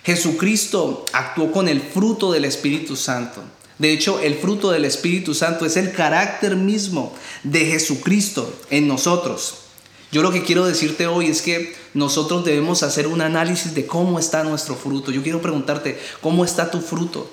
Jesucristo 0.03 1.05
actuó 1.13 1.51
con 1.51 1.67
el 1.67 1.81
fruto 1.81 2.31
del 2.31 2.45
Espíritu 2.45 2.95
Santo. 2.95 3.43
De 3.77 3.91
hecho, 3.91 4.19
el 4.19 4.35
fruto 4.35 4.71
del 4.71 4.85
Espíritu 4.85 5.35
Santo 5.35 5.65
es 5.65 5.77
el 5.77 5.91
carácter 5.91 6.55
mismo 6.55 7.13
de 7.43 7.65
Jesucristo 7.65 8.51
en 8.71 8.87
nosotros. 8.87 9.66
Yo 10.11 10.21
lo 10.21 10.31
que 10.31 10.43
quiero 10.43 10.65
decirte 10.65 11.05
hoy 11.05 11.27
es 11.27 11.41
que 11.41 11.75
nosotros 11.93 12.45
debemos 12.45 12.81
hacer 12.83 13.07
un 13.07 13.21
análisis 13.21 13.75
de 13.75 13.85
cómo 13.85 14.19
está 14.19 14.43
nuestro 14.43 14.75
fruto. 14.75 15.11
Yo 15.11 15.21
quiero 15.21 15.41
preguntarte, 15.41 15.99
¿cómo 16.21 16.45
está 16.45 16.71
tu 16.71 16.79
fruto? 16.79 17.29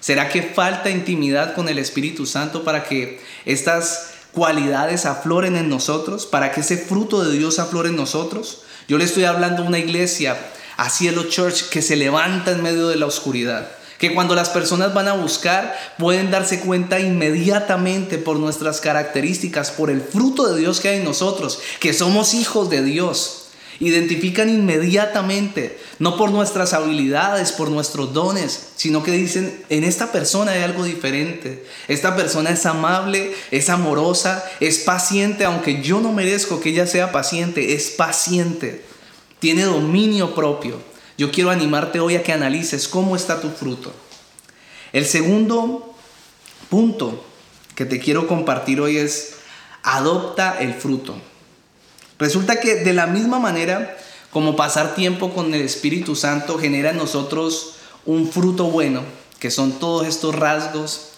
¿Será 0.00 0.28
que 0.28 0.42
falta 0.42 0.90
intimidad 0.90 1.54
con 1.54 1.68
el 1.68 1.78
Espíritu 1.78 2.26
Santo 2.26 2.62
para 2.62 2.84
que 2.84 3.20
estas 3.46 4.10
cualidades 4.32 5.06
afloren 5.06 5.56
en 5.56 5.68
nosotros, 5.68 6.26
para 6.26 6.52
que 6.52 6.60
ese 6.60 6.76
fruto 6.76 7.24
de 7.24 7.36
Dios 7.36 7.58
aflore 7.58 7.88
en 7.88 7.96
nosotros? 7.96 8.62
Yo 8.86 8.98
le 8.98 9.04
estoy 9.04 9.24
hablando 9.24 9.62
a 9.62 9.66
una 9.66 9.78
iglesia, 9.78 10.38
a 10.76 10.90
Cielo 10.90 11.24
Church, 11.24 11.68
que 11.70 11.80
se 11.80 11.96
levanta 11.96 12.50
en 12.50 12.62
medio 12.62 12.88
de 12.88 12.96
la 12.96 13.06
oscuridad 13.06 13.70
que 14.00 14.14
cuando 14.14 14.34
las 14.34 14.48
personas 14.48 14.94
van 14.94 15.08
a 15.08 15.12
buscar 15.12 15.76
pueden 15.98 16.30
darse 16.30 16.60
cuenta 16.60 16.98
inmediatamente 16.98 18.16
por 18.16 18.38
nuestras 18.38 18.80
características, 18.80 19.70
por 19.70 19.90
el 19.90 20.00
fruto 20.00 20.48
de 20.48 20.58
Dios 20.58 20.80
que 20.80 20.88
hay 20.88 20.96
en 20.96 21.04
nosotros, 21.04 21.60
que 21.78 21.92
somos 21.92 22.32
hijos 22.32 22.70
de 22.70 22.82
Dios. 22.82 23.36
Identifican 23.78 24.48
inmediatamente, 24.48 25.78
no 25.98 26.16
por 26.16 26.30
nuestras 26.30 26.72
habilidades, 26.72 27.52
por 27.52 27.70
nuestros 27.70 28.12
dones, 28.12 28.68
sino 28.76 29.02
que 29.02 29.12
dicen, 29.12 29.64
en 29.68 29.84
esta 29.84 30.12
persona 30.12 30.52
hay 30.52 30.62
algo 30.62 30.84
diferente. 30.84 31.64
Esta 31.88 32.16
persona 32.16 32.50
es 32.50 32.64
amable, 32.66 33.34
es 33.50 33.68
amorosa, 33.68 34.44
es 34.60 34.78
paciente, 34.78 35.44
aunque 35.44 35.82
yo 35.82 36.00
no 36.00 36.12
merezco 36.12 36.60
que 36.60 36.70
ella 36.70 36.86
sea 36.86 37.12
paciente, 37.12 37.74
es 37.74 37.90
paciente. 37.90 38.82
Tiene 39.40 39.64
dominio 39.64 40.34
propio. 40.34 40.89
Yo 41.20 41.30
quiero 41.30 41.50
animarte 41.50 42.00
hoy 42.00 42.16
a 42.16 42.22
que 42.22 42.32
analices 42.32 42.88
cómo 42.88 43.14
está 43.14 43.42
tu 43.42 43.50
fruto. 43.50 43.92
El 44.90 45.04
segundo 45.04 45.94
punto 46.70 47.22
que 47.74 47.84
te 47.84 48.00
quiero 48.00 48.26
compartir 48.26 48.80
hoy 48.80 48.96
es 48.96 49.34
adopta 49.82 50.58
el 50.60 50.72
fruto. 50.72 51.14
Resulta 52.18 52.58
que 52.58 52.76
de 52.76 52.94
la 52.94 53.06
misma 53.06 53.38
manera 53.38 53.98
como 54.30 54.56
pasar 54.56 54.94
tiempo 54.94 55.34
con 55.34 55.52
el 55.52 55.60
Espíritu 55.60 56.16
Santo 56.16 56.58
genera 56.58 56.88
en 56.88 56.96
nosotros 56.96 57.74
un 58.06 58.26
fruto 58.26 58.70
bueno, 58.70 59.02
que 59.38 59.50
son 59.50 59.72
todos 59.72 60.06
estos 60.06 60.34
rasgos 60.34 61.08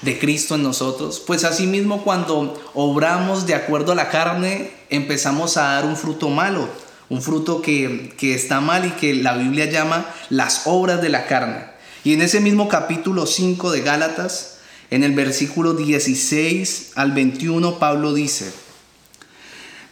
de 0.00 0.18
Cristo 0.18 0.56
en 0.56 0.64
nosotros, 0.64 1.22
pues 1.24 1.44
asimismo 1.44 2.02
cuando 2.02 2.60
obramos 2.74 3.46
de 3.46 3.54
acuerdo 3.54 3.92
a 3.92 3.94
la 3.94 4.10
carne 4.10 4.72
empezamos 4.90 5.56
a 5.56 5.74
dar 5.74 5.84
un 5.84 5.94
fruto 5.96 6.30
malo 6.30 6.68
un 7.12 7.20
fruto 7.20 7.60
que, 7.60 8.14
está 8.22 8.62
mal 8.62 8.86
y 8.86 8.90
que 8.92 9.12
la 9.12 9.36
Biblia 9.36 9.66
llama 9.66 10.06
las 10.30 10.62
obras 10.64 11.02
de 11.02 11.10
la 11.10 11.26
carne. 11.26 11.66
Y 12.04 12.14
en 12.14 12.22
ese 12.22 12.40
mismo 12.40 12.70
capítulo 12.70 13.26
5 13.26 13.70
de 13.70 13.82
Gálatas, 13.82 14.60
en 14.90 15.04
el 15.04 15.12
versículo 15.12 15.74
16 15.74 16.92
al 16.94 17.12
21, 17.12 17.78
Pablo 17.78 18.14
dice, 18.14 18.50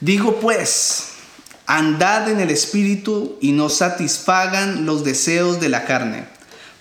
Digo 0.00 0.41
pues, 0.41 1.09
andad 1.67 2.31
en 2.31 2.41
el 2.41 2.49
espíritu 2.49 3.37
y 3.43 3.53
no 3.53 3.69
satisfagan 3.69 4.87
los 4.87 5.05
deseos 5.05 5.61
de 5.61 5.69
la 5.69 5.85
carne. 5.85 6.25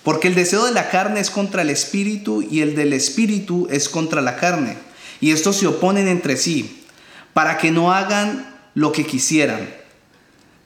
Porque 0.02 0.28
el 0.28 0.34
deseo 0.34 0.64
de 0.64 0.72
la 0.72 0.88
carne 0.88 1.20
es 1.20 1.28
contra 1.28 1.60
el 1.60 1.68
espíritu 1.68 2.40
y 2.40 2.62
el 2.62 2.74
del 2.76 2.94
espíritu 2.94 3.68
es 3.70 3.90
contra 3.90 4.22
la 4.22 4.36
carne. 4.36 4.78
Y 5.20 5.32
estos 5.32 5.56
se 5.56 5.66
oponen 5.66 6.08
entre 6.08 6.38
sí, 6.38 6.86
para 7.34 7.58
que 7.58 7.70
no 7.70 7.92
hagan 7.92 8.56
lo 8.72 8.92
que 8.92 9.04
quisieran. 9.04 9.79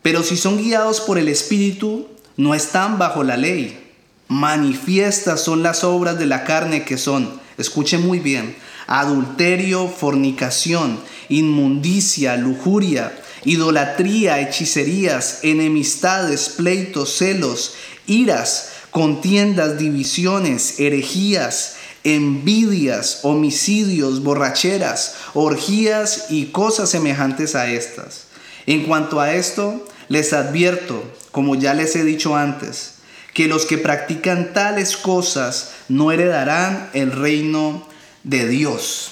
Pero 0.05 0.23
si 0.23 0.37
son 0.37 0.59
guiados 0.59 1.01
por 1.01 1.17
el 1.17 1.29
espíritu, 1.29 2.07
no 2.37 2.55
están 2.55 2.99
bajo 2.99 3.25
la 3.25 3.39
ley. 3.39 3.91
Manifiestas 4.29 5.41
son 5.41 5.63
las 5.63 5.83
obras 5.83 6.19
de 6.19 6.27
la 6.27 6.45
carne 6.45 6.85
que 6.85 6.99
son, 6.99 7.41
escuchen 7.57 8.07
muy 8.07 8.19
bien, 8.19 8.55
adulterio, 8.87 9.89
fornicación, 9.89 11.01
inmundicia, 11.31 12.37
lujuria, 12.37 13.19
idolatría, 13.47 14.41
hechicerías, 14.41 15.39
enemistades, 15.41 16.51
pleitos, 16.51 17.17
celos, 17.17 17.73
iras, 18.07 18.73
contiendas, 18.91 19.79
divisiones, 19.79 20.81
herejías, 20.81 21.77
envidias, 22.03 23.21
homicidios, 23.23 24.23
borracheras, 24.23 25.15
orgías 25.33 26.27
y 26.29 26.49
cosas 26.49 26.91
semejantes 26.91 27.55
a 27.55 27.71
estas. 27.71 28.25
En 28.67 28.85
cuanto 28.85 29.19
a 29.19 29.33
esto, 29.33 29.87
les 30.15 30.33
advierto, 30.33 31.03
como 31.33 31.57
ya 31.57 31.75
les 31.75 31.95
he 31.97 32.05
dicho 32.05 32.37
antes, 32.37 32.95
que 33.35 33.49
los 33.49 33.67
que 33.67 33.79
practican 33.79 34.55
tales 34.55 34.97
cosas 34.97 35.73
no 35.89 36.13
heredarán 36.13 36.89
el 36.95 37.11
reino 37.11 37.87
de 38.23 38.49
Dios. 38.49 39.11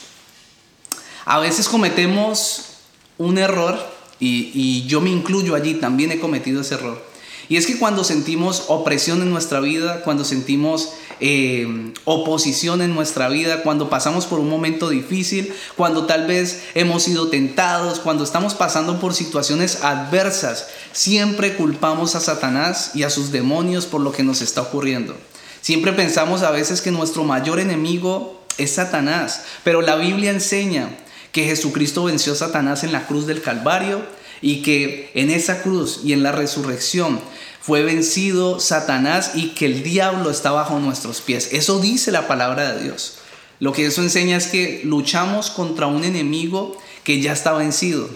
A 1.25 1.41
veces 1.41 1.69
cometemos 1.69 2.79
un 3.19 3.37
error 3.37 3.79
y, 4.21 4.87
yo 4.87 5.01
me 5.01 5.11
incluyo 5.11 5.57
allí, 5.57 5.75
también 5.75 6.13
he 6.13 6.21
cometido 6.21 6.61
ese 6.61 6.75
error. 6.75 7.05
Y 7.53 7.59
es 7.59 7.67
que 7.67 7.79
cuando 7.79 8.03
sentimos 8.03 8.65
opresión 8.69 9.21
en 9.21 9.31
nuestra 9.31 9.61
vida, 9.61 10.01
cuando 10.05 10.25
sentimos 10.25 10.95
eh, 11.21 11.93
oposición 12.07 12.81
en 12.81 12.95
nuestra 12.95 13.29
vida, 13.29 13.63
cuando 13.63 13.91
pasamos 13.91 14.25
por 14.25 14.41
un 14.41 14.49
momento 14.49 14.89
difícil, 14.89 15.53
cuando 15.77 16.07
tal 16.07 16.27
vez 16.27 16.63
hemos 16.75 17.03
sido 17.03 17.29
tentados, 17.29 18.01
cuando 18.01 18.25
estamos 18.25 18.55
pasando 18.55 18.99
por 19.01 19.13
situaciones 19.13 19.85
adversas, 19.85 20.69
siempre 20.93 21.55
culpamos 21.55 22.15
a 22.15 22.21
Satanás 22.21 22.93
y 22.95 23.03
a 23.03 23.11
sus 23.11 23.33
demonios 23.33 23.85
por 23.85 24.01
lo 24.01 24.13
que 24.13 24.23
nos 24.23 24.41
está 24.41 24.63
ocurriendo. 24.63 25.15
Siempre 25.61 25.93
pensamos 25.93 26.41
a 26.41 26.53
veces 26.53 26.81
que 26.81 26.91
nuestro 26.91 27.23
mayor 27.23 27.61
enemigo 27.61 28.41
es 28.57 28.77
Satanás, 28.77 29.43
pero 29.63 29.83
la 29.83 29.97
Biblia 29.97 30.31
enseña 30.31 30.89
que 31.33 31.45
Jesucristo 31.45 32.05
venció 32.05 32.33
a 32.33 32.37
Satanás 32.37 32.83
en 32.83 32.93
la 32.93 33.07
cruz 33.07 33.27
del 33.27 33.43
Calvario 33.43 34.01
y 34.43 34.63
que 34.63 35.11
en 35.15 35.31
esa 35.31 35.63
cruz 35.63 36.01
y 36.05 36.13
en 36.13 36.23
la 36.23 36.33
resurrección 36.33 37.21
fue 37.61 37.83
vencido 37.83 38.59
Satanás 38.59 39.33
y 39.35 39.51
que 39.51 39.67
el 39.67 39.85
diablo 39.85 40.31
está 40.31 40.51
bajo 40.51 40.81
nuestros 40.81 41.21
pies. 41.21 41.51
Eso 41.53 41.79
dice 41.79 42.11
la 42.11 42.27
palabra 42.27 42.73
de 42.73 42.83
Dios. 42.83 43.19
Lo 43.61 43.73
que 43.73 43.87
eso 43.87 44.03
enseña 44.03 44.37
es 44.37 44.49
que 44.49 44.83
luchamos 44.85 45.49
contra 45.49 45.87
un 45.87 46.03
enemigo 46.03 46.77
que 47.05 47.21
ya 47.21 47.33
está 47.33 47.53
vencido. 47.53 48.11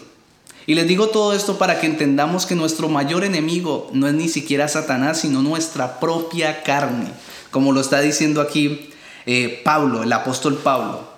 Y 0.66 0.74
les 0.74 0.88
digo 0.88 1.10
todo 1.10 1.32
esto 1.32 1.58
para 1.58 1.80
que 1.80 1.86
entendamos 1.86 2.44
que 2.44 2.56
nuestro 2.56 2.88
mayor 2.88 3.22
enemigo 3.22 3.88
no 3.92 4.08
es 4.08 4.14
ni 4.14 4.28
siquiera 4.28 4.66
Satanás, 4.66 5.20
sino 5.20 5.42
nuestra 5.42 6.00
propia 6.00 6.64
carne, 6.64 7.12
como 7.52 7.70
lo 7.70 7.80
está 7.80 8.00
diciendo 8.00 8.40
aquí 8.40 8.90
eh, 9.26 9.60
Pablo, 9.64 10.02
el 10.02 10.12
apóstol 10.12 10.58
Pablo. 10.58 11.15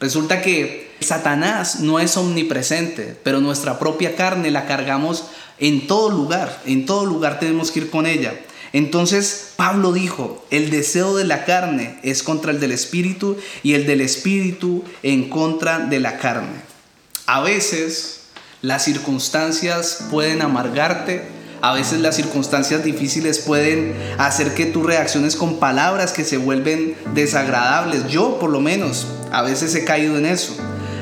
Resulta 0.00 0.42
que 0.42 0.90
Satanás 1.00 1.80
no 1.80 2.00
es 2.00 2.16
omnipresente, 2.16 3.16
pero 3.22 3.40
nuestra 3.40 3.78
propia 3.78 4.16
carne 4.16 4.50
la 4.50 4.66
cargamos 4.66 5.24
en 5.58 5.86
todo 5.86 6.10
lugar, 6.10 6.60
en 6.66 6.86
todo 6.86 7.06
lugar 7.06 7.38
tenemos 7.38 7.70
que 7.70 7.80
ir 7.80 7.90
con 7.90 8.06
ella. 8.06 8.34
Entonces 8.72 9.52
Pablo 9.54 9.92
dijo, 9.92 10.44
el 10.50 10.70
deseo 10.70 11.16
de 11.16 11.24
la 11.24 11.44
carne 11.44 11.98
es 12.02 12.24
contra 12.24 12.50
el 12.50 12.58
del 12.58 12.72
espíritu 12.72 13.36
y 13.62 13.74
el 13.74 13.86
del 13.86 14.00
espíritu 14.00 14.82
en 15.04 15.30
contra 15.30 15.78
de 15.78 16.00
la 16.00 16.18
carne. 16.18 16.60
A 17.26 17.40
veces 17.40 18.22
las 18.62 18.84
circunstancias 18.84 20.06
pueden 20.10 20.42
amargarte, 20.42 21.22
a 21.60 21.72
veces 21.72 22.00
las 22.00 22.16
circunstancias 22.16 22.82
difíciles 22.82 23.38
pueden 23.38 23.94
hacer 24.18 24.54
que 24.54 24.66
tú 24.66 24.82
reacciones 24.82 25.36
con 25.36 25.60
palabras 25.60 26.12
que 26.12 26.24
se 26.24 26.36
vuelven 26.36 26.96
desagradables. 27.14 28.08
Yo 28.08 28.40
por 28.40 28.50
lo 28.50 28.60
menos 28.60 29.06
a 29.34 29.42
veces 29.42 29.74
he 29.74 29.84
caído 29.84 30.16
en 30.16 30.26
eso. 30.26 30.56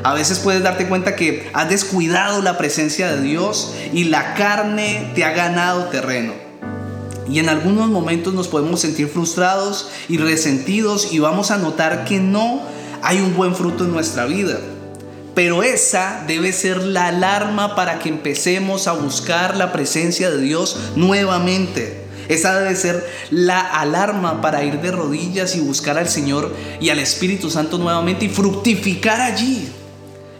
A 0.04 0.14
veces 0.14 0.40
puedes 0.40 0.62
darte 0.62 0.88
cuenta 0.88 1.14
que 1.14 1.48
has 1.52 1.68
descuidado 1.68 2.42
la 2.42 2.58
presencia 2.58 3.12
de 3.12 3.22
Dios 3.22 3.74
y 3.92 4.04
la 4.04 4.34
carne 4.34 5.12
te 5.14 5.24
ha 5.24 5.30
ganado 5.30 5.84
terreno. 5.84 6.32
Y 7.28 7.38
en 7.38 7.48
algunos 7.48 7.88
momentos 7.88 8.34
nos 8.34 8.48
podemos 8.48 8.80
sentir 8.80 9.08
frustrados 9.08 9.90
y 10.08 10.18
resentidos 10.18 11.12
y 11.12 11.18
vamos 11.18 11.50
a 11.50 11.58
notar 11.58 12.04
que 12.04 12.18
no 12.18 12.62
hay 13.02 13.18
un 13.20 13.36
buen 13.36 13.54
fruto 13.54 13.84
en 13.84 13.92
nuestra 13.92 14.26
vida. 14.26 14.58
Pero 15.34 15.62
esa 15.62 16.24
debe 16.26 16.52
ser 16.52 16.82
la 16.82 17.06
alarma 17.06 17.74
para 17.74 17.98
que 17.98 18.08
empecemos 18.08 18.86
a 18.86 18.92
buscar 18.92 19.56
la 19.56 19.72
presencia 19.72 20.30
de 20.30 20.40
Dios 20.40 20.76
nuevamente. 20.96 22.01
Esa 22.32 22.58
debe 22.58 22.74
ser 22.76 23.04
la 23.30 23.60
alarma 23.60 24.40
para 24.40 24.64
ir 24.64 24.80
de 24.80 24.90
rodillas 24.90 25.54
y 25.56 25.60
buscar 25.60 25.98
al 25.98 26.08
Señor 26.08 26.54
y 26.80 26.88
al 26.88 26.98
Espíritu 26.98 27.50
Santo 27.50 27.78
nuevamente 27.78 28.24
y 28.24 28.28
fructificar 28.28 29.20
allí. 29.20 29.68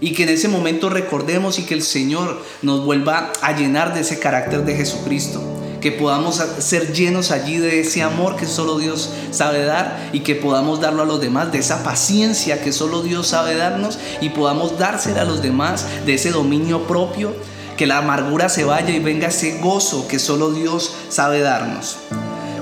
Y 0.01 0.15
que 0.15 0.25
en 0.25 0.31
ese 0.31 0.49
momento 0.49 0.89
recordemos 0.89 1.59
y 1.59 1.65
que 1.65 1.75
el 1.75 1.83
Señor 1.83 2.43
nos 2.63 2.85
vuelva 2.85 3.33
a 3.41 3.57
llenar 3.57 3.95
de 3.95 4.01
ese 4.01 4.19
carácter 4.19 4.65
de 4.65 4.75
Jesucristo 4.75 5.53
que 5.83 5.93
podamos 5.93 6.37
ser 6.37 6.93
llenos 6.95 7.33
allí 7.33 7.59
de 7.59 7.81
ese 7.81 8.03
amor 8.03 8.37
que 8.37 8.47
solo 8.47 8.79
Dios 8.79 9.11
sabe 9.33 9.65
dar 9.65 10.11
y 10.13 10.21
que 10.21 10.37
podamos 10.37 10.81
darlo 10.81 11.03
a 11.03 11.07
los 11.07 11.21
demás, 11.21 11.51
de 11.51 11.59
esa 11.59 11.83
paciencia 11.83 12.63
que 12.63 12.73
solo 12.73 13.03
Dios 13.03 13.27
sabe 13.27 13.57
darnos 13.57 13.99
y 14.21 14.31
podamos 14.31 14.79
dársela 14.79 15.23
a 15.23 15.25
los 15.25 15.43
demás, 15.43 15.85
de 16.07 16.15
ese 16.15 16.31
dominio 16.31 16.87
propio, 16.87 17.35
que 17.77 17.87
la 17.87 17.99
amargura 17.99 18.49
se 18.49 18.65
vaya 18.65 18.91
y 18.91 19.01
venga 19.01 19.29
ese 19.29 19.59
gozo 19.59 20.07
que 20.09 20.19
solo 20.19 20.51
Dios 20.53 20.95
sabe 21.09 21.41
darnos. 21.41 21.99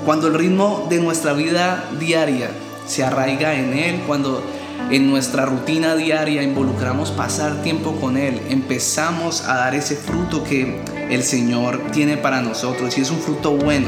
Cuando 0.05 0.27
el 0.27 0.33
ritmo 0.33 0.87
de 0.89 0.99
nuestra 0.99 1.33
vida 1.33 1.83
diaria 1.99 2.49
se 2.87 3.03
arraiga 3.03 3.53
en 3.53 3.73
Él, 3.73 4.01
cuando 4.07 4.43
en 4.89 5.09
nuestra 5.09 5.45
rutina 5.45 5.95
diaria 5.95 6.43
involucramos 6.43 7.11
pasar 7.11 7.61
tiempo 7.61 7.95
con 8.01 8.17
Él, 8.17 8.41
empezamos 8.49 9.41
a 9.41 9.55
dar 9.55 9.75
ese 9.75 9.95
fruto 9.95 10.43
que 10.43 10.81
el 11.09 11.23
Señor 11.23 11.91
tiene 11.91 12.17
para 12.17 12.41
nosotros 12.41 12.97
y 12.97 13.01
es 13.01 13.11
un 13.11 13.19
fruto 13.19 13.51
bueno. 13.51 13.87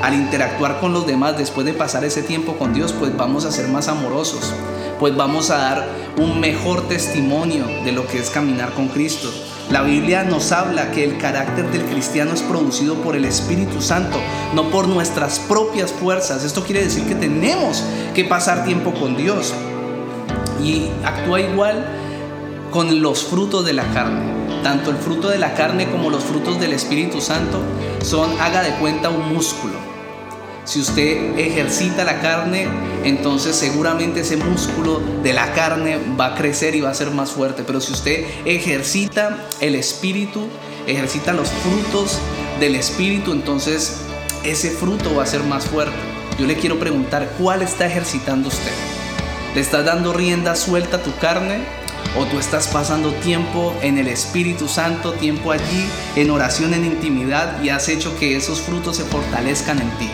Al 0.00 0.14
interactuar 0.14 0.80
con 0.80 0.92
los 0.92 1.06
demás 1.06 1.36
después 1.38 1.64
de 1.64 1.74
pasar 1.74 2.04
ese 2.04 2.22
tiempo 2.22 2.56
con 2.56 2.72
Dios, 2.72 2.92
pues 2.92 3.16
vamos 3.16 3.44
a 3.44 3.52
ser 3.52 3.68
más 3.68 3.86
amorosos, 3.86 4.52
pues 4.98 5.14
vamos 5.14 5.50
a 5.50 5.58
dar 5.58 5.88
un 6.18 6.40
mejor 6.40 6.88
testimonio 6.88 7.64
de 7.84 7.92
lo 7.92 8.06
que 8.06 8.18
es 8.18 8.30
caminar 8.30 8.72
con 8.72 8.88
Cristo. 8.88 9.30
La 9.70 9.82
Biblia 9.82 10.22
nos 10.24 10.52
habla 10.52 10.90
que 10.90 11.04
el 11.04 11.18
carácter 11.18 11.70
del 11.70 11.84
cristiano 11.84 12.32
es 12.34 12.42
producido 12.42 12.96
por 12.96 13.16
el 13.16 13.24
Espíritu 13.24 13.80
Santo, 13.80 14.18
no 14.54 14.70
por 14.70 14.86
nuestras 14.88 15.38
propias 15.38 15.92
fuerzas. 15.92 16.44
Esto 16.44 16.64
quiere 16.64 16.84
decir 16.84 17.04
que 17.04 17.14
tenemos 17.14 17.82
que 18.14 18.24
pasar 18.24 18.64
tiempo 18.64 18.92
con 18.92 19.16
Dios 19.16 19.54
y 20.62 20.88
actúa 21.04 21.40
igual 21.40 21.86
con 22.70 23.00
los 23.00 23.24
frutos 23.24 23.64
de 23.64 23.72
la 23.72 23.84
carne. 23.92 24.42
Tanto 24.62 24.90
el 24.90 24.96
fruto 24.96 25.28
de 25.28 25.38
la 25.38 25.54
carne 25.54 25.90
como 25.90 26.10
los 26.10 26.22
frutos 26.22 26.60
del 26.60 26.72
Espíritu 26.72 27.20
Santo 27.20 27.60
son, 28.02 28.40
haga 28.40 28.62
de 28.62 28.74
cuenta, 28.74 29.10
un 29.10 29.32
músculo. 29.32 29.81
Si 30.64 30.80
usted 30.80 31.36
ejercita 31.38 32.04
la 32.04 32.20
carne, 32.20 32.68
entonces 33.02 33.56
seguramente 33.56 34.20
ese 34.20 34.36
músculo 34.36 35.02
de 35.22 35.32
la 35.32 35.52
carne 35.54 35.98
va 36.18 36.26
a 36.26 36.34
crecer 36.36 36.76
y 36.76 36.80
va 36.80 36.90
a 36.90 36.94
ser 36.94 37.10
más 37.10 37.32
fuerte. 37.32 37.64
Pero 37.66 37.80
si 37.80 37.92
usted 37.92 38.24
ejercita 38.44 39.38
el 39.60 39.74
Espíritu, 39.74 40.46
ejercita 40.86 41.32
los 41.32 41.48
frutos 41.48 42.18
del 42.60 42.76
Espíritu, 42.76 43.32
entonces 43.32 44.02
ese 44.44 44.70
fruto 44.70 45.16
va 45.16 45.24
a 45.24 45.26
ser 45.26 45.42
más 45.42 45.66
fuerte. 45.66 45.96
Yo 46.38 46.46
le 46.46 46.56
quiero 46.56 46.78
preguntar, 46.78 47.28
¿cuál 47.38 47.62
está 47.62 47.86
ejercitando 47.86 48.48
usted? 48.48 48.72
¿Le 49.56 49.60
estás 49.60 49.84
dando 49.84 50.12
rienda 50.12 50.54
suelta 50.54 50.98
a 50.98 51.02
tu 51.02 51.14
carne? 51.16 51.58
¿O 52.16 52.24
tú 52.26 52.38
estás 52.38 52.68
pasando 52.68 53.12
tiempo 53.14 53.74
en 53.82 53.98
el 53.98 54.06
Espíritu 54.06 54.68
Santo, 54.68 55.12
tiempo 55.14 55.50
allí, 55.50 55.88
en 56.14 56.30
oración, 56.30 56.72
en 56.72 56.84
intimidad 56.84 57.60
y 57.62 57.70
has 57.70 57.88
hecho 57.88 58.16
que 58.18 58.36
esos 58.36 58.60
frutos 58.60 58.96
se 58.96 59.04
fortalezcan 59.04 59.80
en 59.80 59.90
ti? 59.98 60.10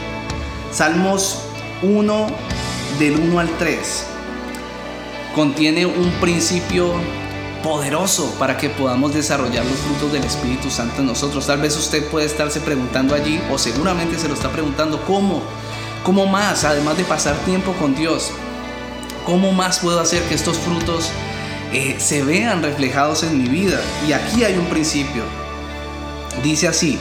Salmos 0.72 1.40
1 1.82 2.26
del 2.98 3.18
1 3.18 3.38
al 3.38 3.48
3 3.58 4.04
contiene 5.34 5.86
un 5.86 6.10
principio 6.20 6.92
poderoso 7.62 8.34
para 8.38 8.56
que 8.56 8.70
podamos 8.70 9.14
desarrollar 9.14 9.64
los 9.64 9.78
frutos 9.78 10.12
del 10.12 10.24
Espíritu 10.24 10.70
Santo 10.70 11.00
en 11.00 11.06
nosotros. 11.06 11.46
Tal 11.46 11.60
vez 11.60 11.76
usted 11.76 12.08
puede 12.08 12.26
estarse 12.26 12.60
preguntando 12.60 13.14
allí, 13.14 13.40
o 13.50 13.58
seguramente 13.58 14.18
se 14.18 14.28
lo 14.28 14.34
está 14.34 14.50
preguntando, 14.50 15.00
¿cómo? 15.06 15.42
¿Cómo 16.02 16.26
más? 16.26 16.64
Además 16.64 16.96
de 16.96 17.04
pasar 17.04 17.36
tiempo 17.44 17.72
con 17.74 17.94
Dios, 17.94 18.30
¿Cómo 19.28 19.52
más 19.52 19.80
puedo 19.80 20.00
hacer 20.00 20.22
que 20.22 20.34
estos 20.34 20.56
frutos 20.56 21.10
eh, 21.72 21.96
se 21.98 22.24
vean 22.24 22.62
reflejados 22.62 23.22
en 23.24 23.42
mi 23.42 23.48
vida. 23.48 23.78
Y 24.08 24.12
aquí 24.12 24.42
hay 24.42 24.56
un 24.56 24.64
principio. 24.66 25.22
Dice 26.42 26.66
así, 26.68 26.98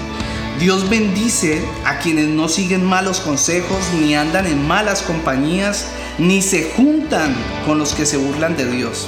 Dios 0.60 0.90
bendice 0.90 1.64
a 1.86 2.00
quienes 2.00 2.30
no 2.30 2.50
siguen 2.50 2.84
malos 2.84 3.20
consejos, 3.20 3.78
ni 4.02 4.16
andan 4.16 4.48
en 4.48 4.68
malas 4.68 5.04
compañías, 5.04 5.86
ni 6.18 6.42
se 6.42 6.72
juntan 6.76 7.36
con 7.68 7.78
los 7.78 7.94
que 7.94 8.08
se 8.08 8.18
burlan 8.18 8.58
de 8.58 8.66
Dios. 8.66 9.08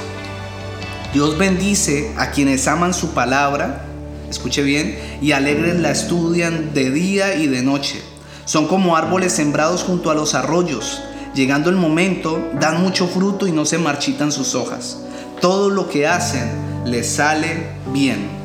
Dios 1.12 1.40
bendice 1.40 2.14
a 2.18 2.30
quienes 2.30 2.68
aman 2.68 2.94
su 2.94 3.16
palabra, 3.16 3.84
escuche 4.30 4.62
bien, 4.62 5.00
y 5.24 5.32
alegres 5.32 5.80
la 5.80 5.90
estudian 5.90 6.76
de 6.76 6.92
día 6.92 7.34
y 7.34 7.48
de 7.48 7.64
noche. 7.64 8.00
Son 8.46 8.68
como 8.68 8.96
árboles 8.96 9.34
sembrados 9.34 9.82
junto 9.82 10.12
a 10.12 10.16
los 10.16 10.36
arroyos. 10.36 11.02
Llegando 11.34 11.72
el 11.72 11.78
momento, 11.78 12.48
dan 12.60 12.80
mucho 12.80 13.08
fruto 13.08 13.48
y 13.48 13.52
no 13.52 13.66
se 13.66 13.80
marchitan 13.80 14.32
sus 14.32 14.54
hojas. 14.54 15.00
Todo 15.42 15.72
lo 15.72 15.90
que 15.90 16.06
hacen 16.06 16.52
les 16.86 17.10
sale 17.10 17.72
bien. 17.92 18.39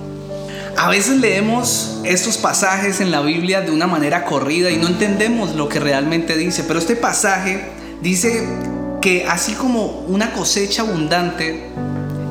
A 0.76 0.88
veces 0.88 1.18
leemos 1.18 2.00
estos 2.04 2.36
pasajes 2.36 3.00
en 3.00 3.10
la 3.10 3.20
Biblia 3.20 3.60
de 3.60 3.70
una 3.70 3.86
manera 3.86 4.24
corrida 4.24 4.70
y 4.70 4.76
no 4.76 4.88
entendemos 4.88 5.54
lo 5.54 5.68
que 5.68 5.78
realmente 5.78 6.36
dice, 6.36 6.64
pero 6.64 6.78
este 6.78 6.96
pasaje 6.96 7.70
dice 8.02 8.46
que 9.00 9.26
así 9.26 9.52
como 9.52 10.00
una 10.08 10.32
cosecha 10.32 10.82
abundante 10.82 11.70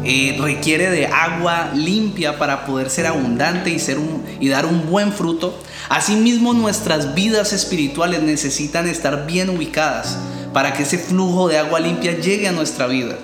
eh, 0.03 0.37
requiere 0.41 0.89
de 0.89 1.07
agua 1.07 1.71
limpia 1.73 2.37
para 2.37 2.65
poder 2.65 2.89
ser 2.89 3.07
abundante 3.07 3.69
y, 3.69 3.79
ser 3.79 3.97
y 4.41 4.49
dar 4.49 4.65
un 4.65 4.89
buen 4.89 5.13
fruto, 5.13 5.57
asimismo 5.87 6.53
nuestras 6.53 7.15
vidas 7.15 7.53
espirituales 7.53 8.21
necesitan 8.21 8.87
estar 8.87 9.25
bien 9.25 9.49
ubicadas 9.49 10.17
para 10.51 10.73
que 10.73 10.83
ese 10.83 10.97
flujo 10.97 11.47
de 11.47 11.59
agua 11.59 11.79
limpia 11.79 12.19
llegue 12.19 12.49
a 12.49 12.51
nuestra 12.51 12.87
vida. 12.87 13.17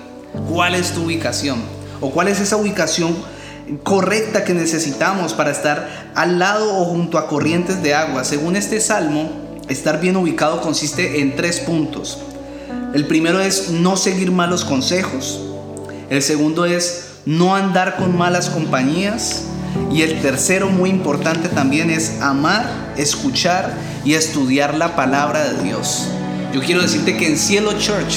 ¿Cuál 0.48 0.74
es 0.74 0.92
tu 0.92 1.02
ubicación? 1.02 1.62
¿O 2.00 2.10
cuál 2.10 2.28
es 2.28 2.40
esa 2.40 2.56
ubicación 2.56 3.14
correcta 3.82 4.44
que 4.44 4.54
necesitamos 4.54 5.34
para 5.34 5.50
estar 5.50 6.12
al 6.14 6.38
lado 6.38 6.76
o 6.76 6.84
junto 6.86 7.18
a 7.18 7.28
corrientes 7.28 7.82
de 7.82 7.94
agua? 7.94 8.24
Según 8.24 8.56
este 8.56 8.80
salmo, 8.80 9.30
estar 9.68 10.00
bien 10.00 10.16
ubicado 10.16 10.60
consiste 10.60 11.20
en 11.20 11.36
tres 11.36 11.60
puntos. 11.60 12.18
El 12.94 13.06
primero 13.06 13.40
es 13.40 13.70
no 13.70 13.96
seguir 13.96 14.32
malos 14.32 14.64
consejos. 14.64 15.40
El 16.08 16.22
segundo 16.22 16.64
es 16.64 17.10
no 17.24 17.54
andar 17.54 17.96
con 17.96 18.16
malas 18.16 18.50
compañías. 18.50 19.42
Y 19.92 20.02
el 20.02 20.20
tercero, 20.20 20.68
muy 20.68 20.90
importante 20.90 21.48
también, 21.48 21.90
es 21.90 22.20
amar, 22.20 22.92
escuchar 22.96 23.72
y 24.04 24.14
estudiar 24.14 24.74
la 24.74 24.96
palabra 24.96 25.52
de 25.52 25.62
Dios. 25.62 26.08
Yo 26.52 26.60
quiero 26.60 26.82
decirte 26.82 27.16
que 27.16 27.28
en 27.28 27.38
Cielo 27.38 27.72
Church 27.74 28.16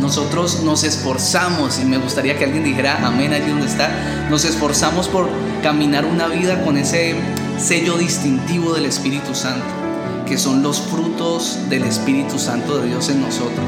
nosotros 0.00 0.62
nos 0.62 0.84
esforzamos, 0.84 1.78
y 1.80 1.84
me 1.84 1.98
gustaría 1.98 2.38
que 2.38 2.44
alguien 2.44 2.64
dijera 2.64 3.06
amén 3.06 3.32
allí 3.32 3.48
donde 3.50 3.66
está, 3.66 3.90
nos 4.30 4.44
esforzamos 4.44 5.08
por 5.08 5.28
caminar 5.62 6.04
una 6.04 6.28
vida 6.28 6.62
con 6.62 6.76
ese 6.76 7.16
sello 7.58 7.98
distintivo 7.98 8.74
del 8.74 8.86
Espíritu 8.86 9.34
Santo, 9.34 9.66
que 10.26 10.38
son 10.38 10.62
los 10.62 10.80
frutos 10.80 11.58
del 11.68 11.84
Espíritu 11.84 12.38
Santo 12.38 12.78
de 12.78 12.88
Dios 12.88 13.08
en 13.08 13.20
nosotros. 13.20 13.66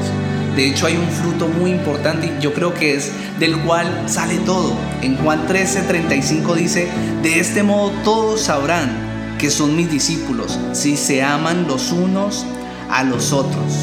De 0.55 0.67
hecho 0.67 0.85
hay 0.85 0.97
un 0.97 1.09
fruto 1.09 1.47
muy 1.47 1.71
importante 1.71 2.27
y 2.27 2.41
yo 2.41 2.53
creo 2.53 2.73
que 2.73 2.95
es 2.95 3.11
del 3.39 3.57
cual 3.59 4.03
sale 4.07 4.37
todo. 4.39 4.73
En 5.01 5.15
Juan 5.17 5.47
13, 5.47 5.83
35 5.83 6.55
dice, 6.55 6.89
de 7.23 7.39
este 7.39 7.63
modo 7.63 7.91
todos 8.03 8.41
sabrán 8.41 9.35
que 9.39 9.49
son 9.49 9.75
mis 9.75 9.89
discípulos 9.89 10.59
si 10.73 10.97
se 10.97 11.23
aman 11.23 11.67
los 11.67 11.91
unos 11.91 12.45
a 12.89 13.03
los 13.03 13.31
otros. 13.31 13.73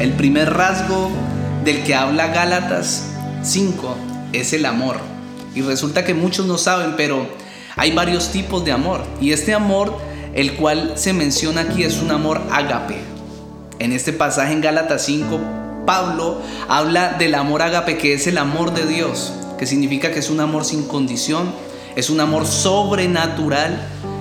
El 0.00 0.12
primer 0.12 0.52
rasgo 0.52 1.10
del 1.66 1.82
que 1.82 1.96
habla 1.96 2.28
Gálatas 2.28 3.02
5 3.42 3.96
es 4.32 4.52
el 4.52 4.66
amor. 4.66 4.98
Y 5.52 5.62
resulta 5.62 6.04
que 6.04 6.14
muchos 6.14 6.46
no 6.46 6.58
saben, 6.58 6.94
pero 6.96 7.26
hay 7.74 7.90
varios 7.90 8.30
tipos 8.30 8.64
de 8.64 8.70
amor. 8.70 9.02
Y 9.20 9.32
este 9.32 9.52
amor, 9.52 9.98
el 10.32 10.54
cual 10.54 10.92
se 10.94 11.12
menciona 11.12 11.62
aquí, 11.62 11.82
es 11.82 12.00
un 12.00 12.12
amor 12.12 12.40
ágape. 12.52 12.98
En 13.80 13.92
este 13.92 14.12
pasaje 14.12 14.52
en 14.52 14.60
Gálatas 14.60 15.04
5, 15.06 15.40
Pablo 15.84 16.40
habla 16.68 17.14
del 17.14 17.34
amor 17.34 17.62
ágape, 17.62 17.98
que 17.98 18.14
es 18.14 18.28
el 18.28 18.38
amor 18.38 18.72
de 18.72 18.86
Dios, 18.86 19.32
que 19.58 19.66
significa 19.66 20.12
que 20.12 20.20
es 20.20 20.30
un 20.30 20.38
amor 20.38 20.64
sin 20.64 20.86
condición, 20.86 21.50
es 21.96 22.10
un 22.10 22.20
amor 22.20 22.46
sobrenatural 22.46 23.76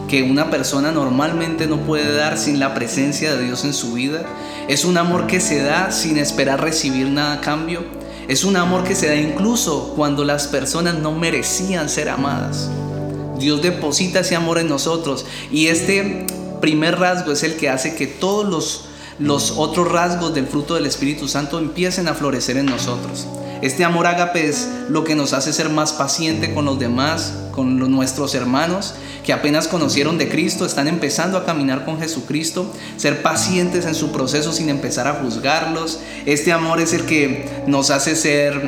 que 0.08 0.24
una 0.24 0.50
persona 0.50 0.92
normalmente 0.92 1.68
no 1.68 1.78
puede 1.78 2.16
dar 2.16 2.38
sin 2.38 2.60
la 2.60 2.74
presencia 2.74 3.36
de 3.36 3.44
Dios 3.44 3.64
en 3.66 3.74
su 3.74 3.94
vida. 3.94 4.26
Es 4.68 4.86
un 4.86 4.98
amor 4.98 5.28
que 5.28 5.40
se 5.40 5.62
da 5.62 5.92
sin 5.92 6.18
esperar 6.18 6.62
recibir 6.62 7.08
nada 7.08 7.34
a 7.34 7.42
cambio. 7.42 7.84
Es 8.28 8.44
un 8.44 8.56
amor 8.58 8.84
que 8.84 8.96
se 8.96 9.08
da 9.08 9.16
incluso 9.16 9.94
cuando 9.96 10.24
las 10.24 10.48
personas 10.48 10.96
no 10.96 11.12
merecían 11.12 11.90
ser 11.90 12.10
amadas. 12.10 12.70
Dios 13.40 13.62
deposita 13.62 14.22
ese 14.22 14.36
amor 14.36 14.60
en 14.60 14.70
nosotros 14.70 15.26
y 15.52 15.68
este 15.68 16.26
primer 16.62 17.00
rasgo 17.00 17.32
es 17.32 17.44
el 17.44 17.56
que 17.56 17.70
hace 17.70 17.96
que 17.96 18.08
todos 18.08 18.48
los 18.48 18.86
los 19.18 19.52
otros 19.52 19.90
rasgos 19.90 20.34
del 20.34 20.46
fruto 20.46 20.76
del 20.76 20.86
Espíritu 20.86 21.28
Santo 21.28 21.60
empiecen 21.60 22.08
a 22.08 22.14
florecer 22.14 22.58
en 22.58 22.66
nosotros. 22.66 23.28
Este 23.62 23.84
amor 23.84 24.08
ágape 24.08 24.48
es 24.48 24.70
lo 24.90 25.04
que 25.04 25.16
nos 25.16 25.34
hace 25.34 25.54
ser 25.54 25.70
más 25.70 25.94
paciente 25.94 26.54
con 26.54 26.66
los 26.66 26.80
demás, 26.80 27.34
con 27.52 27.78
nuestros 27.80 28.36
hermanos 28.36 28.96
que 29.26 29.34
apenas 29.34 29.68
conocieron 29.68 30.20
de 30.20 30.30
Cristo, 30.30 30.66
están 30.66 30.88
empezando 30.88 31.38
a 31.38 31.46
caminar 31.46 31.84
con 31.84 32.00
Jesucristo, 32.00 32.72
ser 32.96 33.24
pacientes 33.24 33.86
en 33.86 33.96
su 33.96 34.12
proceso 34.12 34.54
sin 34.54 34.70
empezar 34.70 35.08
a 35.08 35.16
juzgarlos. 35.16 36.00
Este 36.28 36.54
amor 36.54 36.80
es 36.80 36.94
el 36.94 37.06
que 37.06 37.50
nos 37.66 37.90
hace 37.90 38.16
ser 38.16 38.62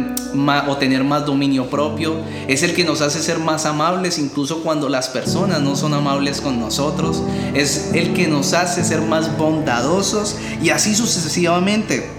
o 0.67 0.77
tener 0.77 1.03
más 1.03 1.25
dominio 1.27 1.69
propio, 1.69 2.15
es 2.47 2.63
el 2.63 2.73
que 2.73 2.83
nos 2.83 3.01
hace 3.01 3.21
ser 3.21 3.37
más 3.37 3.67
amables 3.67 4.17
incluso 4.17 4.63
cuando 4.63 4.89
las 4.89 5.09
personas 5.09 5.61
no 5.61 5.75
son 5.75 5.93
amables 5.93 6.41
con 6.41 6.59
nosotros, 6.59 7.21
es 7.53 7.91
el 7.93 8.13
que 8.13 8.27
nos 8.27 8.53
hace 8.53 8.83
ser 8.83 9.01
más 9.01 9.37
bondadosos 9.37 10.37
y 10.61 10.71
así 10.71 10.95
sucesivamente. 10.95 12.09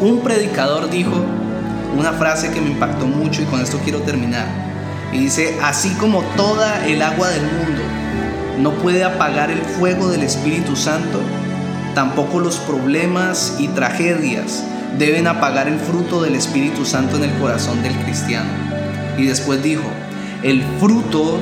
Un 0.00 0.22
predicador 0.22 0.90
dijo 0.90 1.24
una 1.96 2.12
frase 2.12 2.50
que 2.50 2.60
me 2.60 2.70
impactó 2.70 3.06
mucho 3.06 3.42
y 3.42 3.46
con 3.46 3.60
esto 3.60 3.78
quiero 3.82 4.00
terminar. 4.00 4.46
Y 5.12 5.18
dice, 5.18 5.56
así 5.62 5.90
como 6.00 6.22
toda 6.36 6.86
el 6.86 7.02
agua 7.02 7.28
del 7.28 7.42
mundo 7.42 7.82
no 8.58 8.72
puede 8.72 9.04
apagar 9.04 9.50
el 9.50 9.60
fuego 9.60 10.08
del 10.08 10.22
Espíritu 10.22 10.76
Santo, 10.76 11.20
tampoco 11.94 12.40
los 12.40 12.56
problemas 12.58 13.56
y 13.58 13.68
tragedias 13.68 14.64
deben 14.98 15.26
apagar 15.26 15.68
el 15.68 15.78
fruto 15.78 16.22
del 16.22 16.34
Espíritu 16.34 16.84
Santo 16.84 17.16
en 17.16 17.24
el 17.24 17.32
corazón 17.38 17.82
del 17.82 17.94
cristiano. 17.94 18.50
Y 19.16 19.26
después 19.26 19.62
dijo, 19.62 19.84
el 20.42 20.62
fruto 20.80 21.38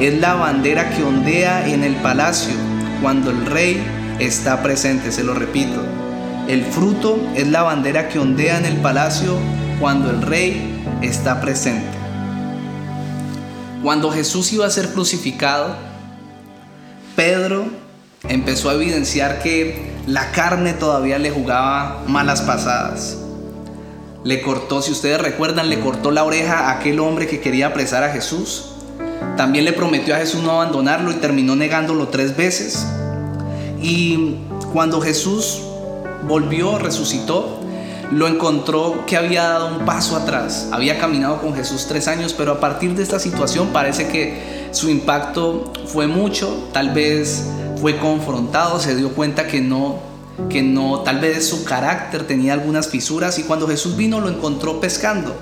es 0.00 0.18
la 0.20 0.34
bandera 0.34 0.90
que 0.90 1.02
ondea 1.02 1.68
en 1.68 1.84
el 1.84 1.94
palacio 1.96 2.54
cuando 3.02 3.30
el 3.30 3.46
rey 3.46 3.82
está 4.18 4.62
presente, 4.62 5.12
se 5.12 5.24
lo 5.24 5.34
repito. 5.34 5.84
El 6.48 6.64
fruto 6.64 7.20
es 7.34 7.46
la 7.48 7.62
bandera 7.62 8.08
que 8.08 8.18
ondea 8.18 8.58
en 8.58 8.64
el 8.64 8.76
palacio 8.76 9.36
cuando 9.80 10.10
el 10.10 10.22
rey 10.22 10.84
está 11.02 11.40
presente. 11.40 11.86
Cuando 13.82 14.10
Jesús 14.10 14.52
iba 14.52 14.66
a 14.66 14.70
ser 14.70 14.88
crucificado, 14.88 15.76
Pedro 17.14 17.66
empezó 18.28 18.70
a 18.70 18.74
evidenciar 18.74 19.40
que 19.40 19.92
la 20.06 20.32
carne 20.32 20.72
todavía 20.72 21.18
le 21.18 21.30
jugaba 21.30 22.02
malas 22.06 22.42
pasadas. 22.42 23.18
Le 24.24 24.42
cortó, 24.42 24.82
si 24.82 24.90
ustedes 24.90 25.20
recuerdan, 25.20 25.70
le 25.70 25.78
cortó 25.80 26.10
la 26.10 26.24
oreja 26.24 26.68
a 26.68 26.78
aquel 26.78 26.98
hombre 26.98 27.28
que 27.28 27.40
quería 27.40 27.68
apresar 27.68 28.02
a 28.02 28.10
Jesús. 28.10 28.72
También 29.36 29.64
le 29.64 29.72
prometió 29.72 30.14
a 30.14 30.18
Jesús 30.18 30.42
no 30.42 30.50
abandonarlo 30.50 31.12
y 31.12 31.14
terminó 31.14 31.54
negándolo 31.54 32.08
tres 32.08 32.36
veces. 32.36 32.84
Y 33.80 34.38
cuando 34.72 35.00
Jesús 35.00 35.62
volvió, 36.26 36.78
resucitó, 36.78 37.57
lo 38.10 38.26
encontró 38.26 39.04
que 39.06 39.16
había 39.16 39.42
dado 39.42 39.76
un 39.76 39.84
paso 39.84 40.16
atrás, 40.16 40.68
había 40.72 40.98
caminado 40.98 41.40
con 41.40 41.54
Jesús 41.54 41.86
tres 41.86 42.08
años, 42.08 42.32
pero 42.32 42.52
a 42.52 42.60
partir 42.60 42.94
de 42.94 43.02
esta 43.02 43.18
situación 43.18 43.68
parece 43.68 44.08
que 44.08 44.68
su 44.70 44.88
impacto 44.88 45.72
fue 45.86 46.06
mucho, 46.06 46.68
tal 46.72 46.90
vez 46.90 47.44
fue 47.80 47.98
confrontado, 47.98 48.80
se 48.80 48.96
dio 48.96 49.14
cuenta 49.14 49.46
que 49.46 49.60
no, 49.60 49.98
que 50.48 50.62
no, 50.62 51.00
tal 51.00 51.20
vez 51.20 51.48
su 51.48 51.64
carácter 51.64 52.26
tenía 52.26 52.54
algunas 52.54 52.88
fisuras 52.88 53.38
y 53.38 53.42
cuando 53.42 53.68
Jesús 53.68 53.96
vino 53.96 54.20
lo 54.20 54.30
encontró 54.30 54.80
pescando, 54.80 55.36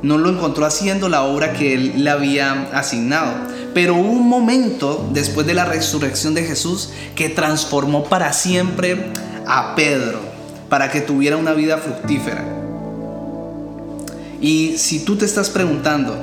no 0.00 0.16
lo 0.16 0.30
encontró 0.30 0.64
haciendo 0.64 1.08
la 1.08 1.24
obra 1.24 1.52
que 1.52 1.74
él 1.74 2.04
le 2.04 2.10
había 2.10 2.70
asignado. 2.72 3.32
Pero 3.74 3.94
un 3.94 4.28
momento 4.28 5.08
después 5.12 5.46
de 5.46 5.54
la 5.54 5.64
resurrección 5.64 6.34
de 6.34 6.44
Jesús 6.44 6.90
que 7.14 7.28
transformó 7.28 8.04
para 8.04 8.32
siempre 8.32 9.12
a 9.46 9.74
Pedro 9.74 10.27
para 10.68 10.90
que 10.90 11.00
tuviera 11.00 11.36
una 11.36 11.52
vida 11.52 11.78
fructífera. 11.78 12.44
Y 14.40 14.78
si 14.78 15.04
tú 15.04 15.16
te 15.16 15.24
estás 15.24 15.50
preguntando, 15.50 16.16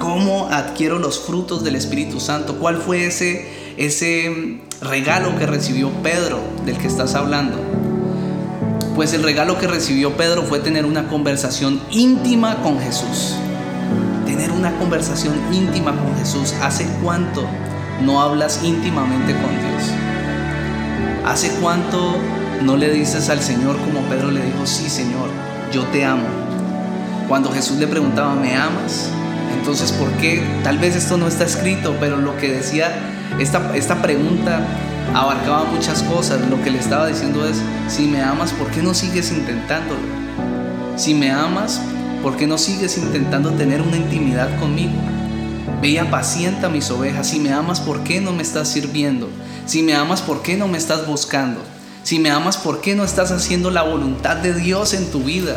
¿cómo 0.00 0.48
adquiero 0.50 0.98
los 0.98 1.20
frutos 1.20 1.64
del 1.64 1.76
Espíritu 1.76 2.20
Santo? 2.20 2.58
¿Cuál 2.58 2.76
fue 2.76 3.06
ese, 3.06 3.48
ese 3.76 4.60
regalo 4.80 5.38
que 5.38 5.46
recibió 5.46 5.90
Pedro 6.02 6.40
del 6.66 6.76
que 6.76 6.86
estás 6.86 7.14
hablando? 7.14 7.56
Pues 8.94 9.12
el 9.12 9.22
regalo 9.22 9.58
que 9.58 9.66
recibió 9.66 10.16
Pedro 10.16 10.42
fue 10.42 10.60
tener 10.60 10.84
una 10.84 11.08
conversación 11.08 11.80
íntima 11.90 12.62
con 12.62 12.78
Jesús. 12.78 13.34
Tener 14.26 14.52
una 14.52 14.76
conversación 14.78 15.34
íntima 15.52 15.96
con 15.96 16.16
Jesús. 16.18 16.54
¿Hace 16.62 16.86
cuánto 17.02 17.44
no 18.02 18.20
hablas 18.20 18.60
íntimamente 18.62 19.32
con 19.32 19.50
Dios? 19.50 19.90
¿Hace 21.24 21.50
cuánto 21.60 22.16
no 22.64 22.76
le 22.76 22.90
dices 22.90 23.28
al 23.28 23.40
Señor 23.40 23.76
como 23.78 24.00
Pedro 24.08 24.30
le 24.30 24.42
dijo, 24.42 24.66
sí 24.66 24.88
Señor, 24.88 25.28
yo 25.72 25.82
te 25.84 26.04
amo? 26.04 26.26
Cuando 27.28 27.50
Jesús 27.50 27.78
le 27.78 27.86
preguntaba, 27.86 28.34
¿me 28.34 28.56
amas? 28.56 29.10
Entonces, 29.58 29.92
¿por 29.92 30.10
qué? 30.12 30.42
Tal 30.62 30.78
vez 30.78 30.96
esto 30.96 31.16
no 31.16 31.28
está 31.28 31.44
escrito, 31.44 31.94
pero 32.00 32.16
lo 32.16 32.36
que 32.36 32.50
decía 32.50 32.90
esta, 33.38 33.74
esta 33.76 34.00
pregunta 34.02 34.60
abarcaba 35.14 35.64
muchas 35.64 36.02
cosas. 36.02 36.40
Lo 36.48 36.62
que 36.62 36.70
le 36.70 36.78
estaba 36.78 37.06
diciendo 37.06 37.46
es, 37.46 37.60
si 37.88 38.06
me 38.06 38.22
amas, 38.22 38.52
¿por 38.52 38.70
qué 38.70 38.82
no 38.82 38.94
sigues 38.94 39.30
intentándolo? 39.30 40.00
Si 40.96 41.14
me 41.14 41.30
amas, 41.30 41.80
¿por 42.22 42.36
qué 42.36 42.46
no 42.46 42.58
sigues 42.58 42.96
intentando 42.98 43.50
tener 43.52 43.82
una 43.82 43.96
intimidad 43.96 44.48
conmigo? 44.58 44.92
Ve 45.82 45.88
y 45.88 45.98
apacienta 45.98 46.68
mis 46.68 46.90
ovejas. 46.90 47.28
Si 47.28 47.40
me 47.40 47.52
amas, 47.52 47.80
¿por 47.80 48.04
qué 48.04 48.20
no 48.20 48.32
me 48.32 48.42
estás 48.42 48.68
sirviendo? 48.68 49.28
Si 49.66 49.82
me 49.82 49.94
amas, 49.94 50.22
¿por 50.22 50.42
qué 50.42 50.56
no 50.56 50.68
me 50.68 50.78
estás 50.78 51.06
buscando? 51.06 51.60
Si 52.04 52.18
me 52.18 52.28
amas, 52.28 52.58
¿por 52.58 52.82
qué 52.82 52.94
no 52.94 53.02
estás 53.02 53.32
haciendo 53.32 53.70
la 53.70 53.82
voluntad 53.82 54.36
de 54.36 54.52
Dios 54.52 54.92
en 54.92 55.10
tu 55.10 55.20
vida? 55.20 55.56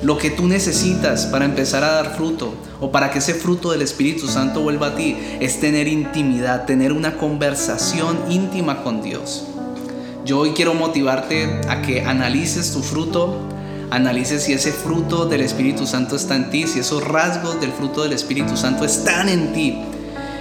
Lo 0.00 0.16
que 0.16 0.30
tú 0.30 0.46
necesitas 0.46 1.26
para 1.26 1.44
empezar 1.44 1.82
a 1.82 1.90
dar 1.90 2.14
fruto 2.14 2.54
o 2.80 2.92
para 2.92 3.10
que 3.10 3.18
ese 3.18 3.34
fruto 3.34 3.72
del 3.72 3.82
Espíritu 3.82 4.28
Santo 4.28 4.60
vuelva 4.60 4.88
a 4.88 4.94
ti 4.94 5.16
es 5.40 5.58
tener 5.58 5.88
intimidad, 5.88 6.66
tener 6.66 6.92
una 6.92 7.16
conversación 7.16 8.16
íntima 8.30 8.84
con 8.84 9.02
Dios. 9.02 9.42
Yo 10.24 10.38
hoy 10.38 10.52
quiero 10.52 10.74
motivarte 10.74 11.60
a 11.68 11.82
que 11.82 12.02
analices 12.02 12.72
tu 12.72 12.80
fruto, 12.80 13.40
analices 13.90 14.44
si 14.44 14.52
ese 14.52 14.70
fruto 14.70 15.26
del 15.26 15.40
Espíritu 15.40 15.88
Santo 15.88 16.14
está 16.14 16.36
en 16.36 16.50
ti, 16.50 16.68
si 16.68 16.78
esos 16.78 17.02
rasgos 17.02 17.60
del 17.60 17.72
fruto 17.72 18.04
del 18.04 18.12
Espíritu 18.12 18.56
Santo 18.56 18.84
están 18.84 19.28
en 19.28 19.52
ti 19.52 19.80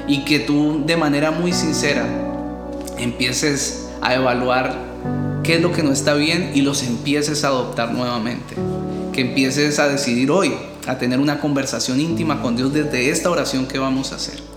y 0.08 0.24
que 0.24 0.38
tú 0.38 0.84
de 0.86 0.98
manera 0.98 1.32
muy 1.32 1.52
sincera 1.52 2.06
empieces 3.00 3.88
a 4.04 4.14
evaluar 4.14 4.91
qué 5.44 5.56
es 5.56 5.62
lo 5.62 5.72
que 5.72 5.84
no 5.84 5.92
está 5.92 6.14
bien 6.14 6.52
y 6.54 6.62
los 6.62 6.84
empieces 6.84 7.44
a 7.44 7.48
adoptar 7.48 7.94
nuevamente 7.94 8.56
que 9.12 9.22
empieces 9.22 9.78
a 9.80 9.88
decidir 9.88 10.32
hoy, 10.32 10.54
a 10.88 10.98
tener 10.98 11.20
una 11.20 11.40
conversación 11.40 12.00
íntima 12.00 12.42
con 12.42 12.56
Dios 12.56 12.74
desde 12.74 13.10
esta 13.10 13.30
oración 13.30 13.66
que 13.68 13.78
vamos 13.78 14.12
a 14.12 14.16
hacer. 14.16 14.51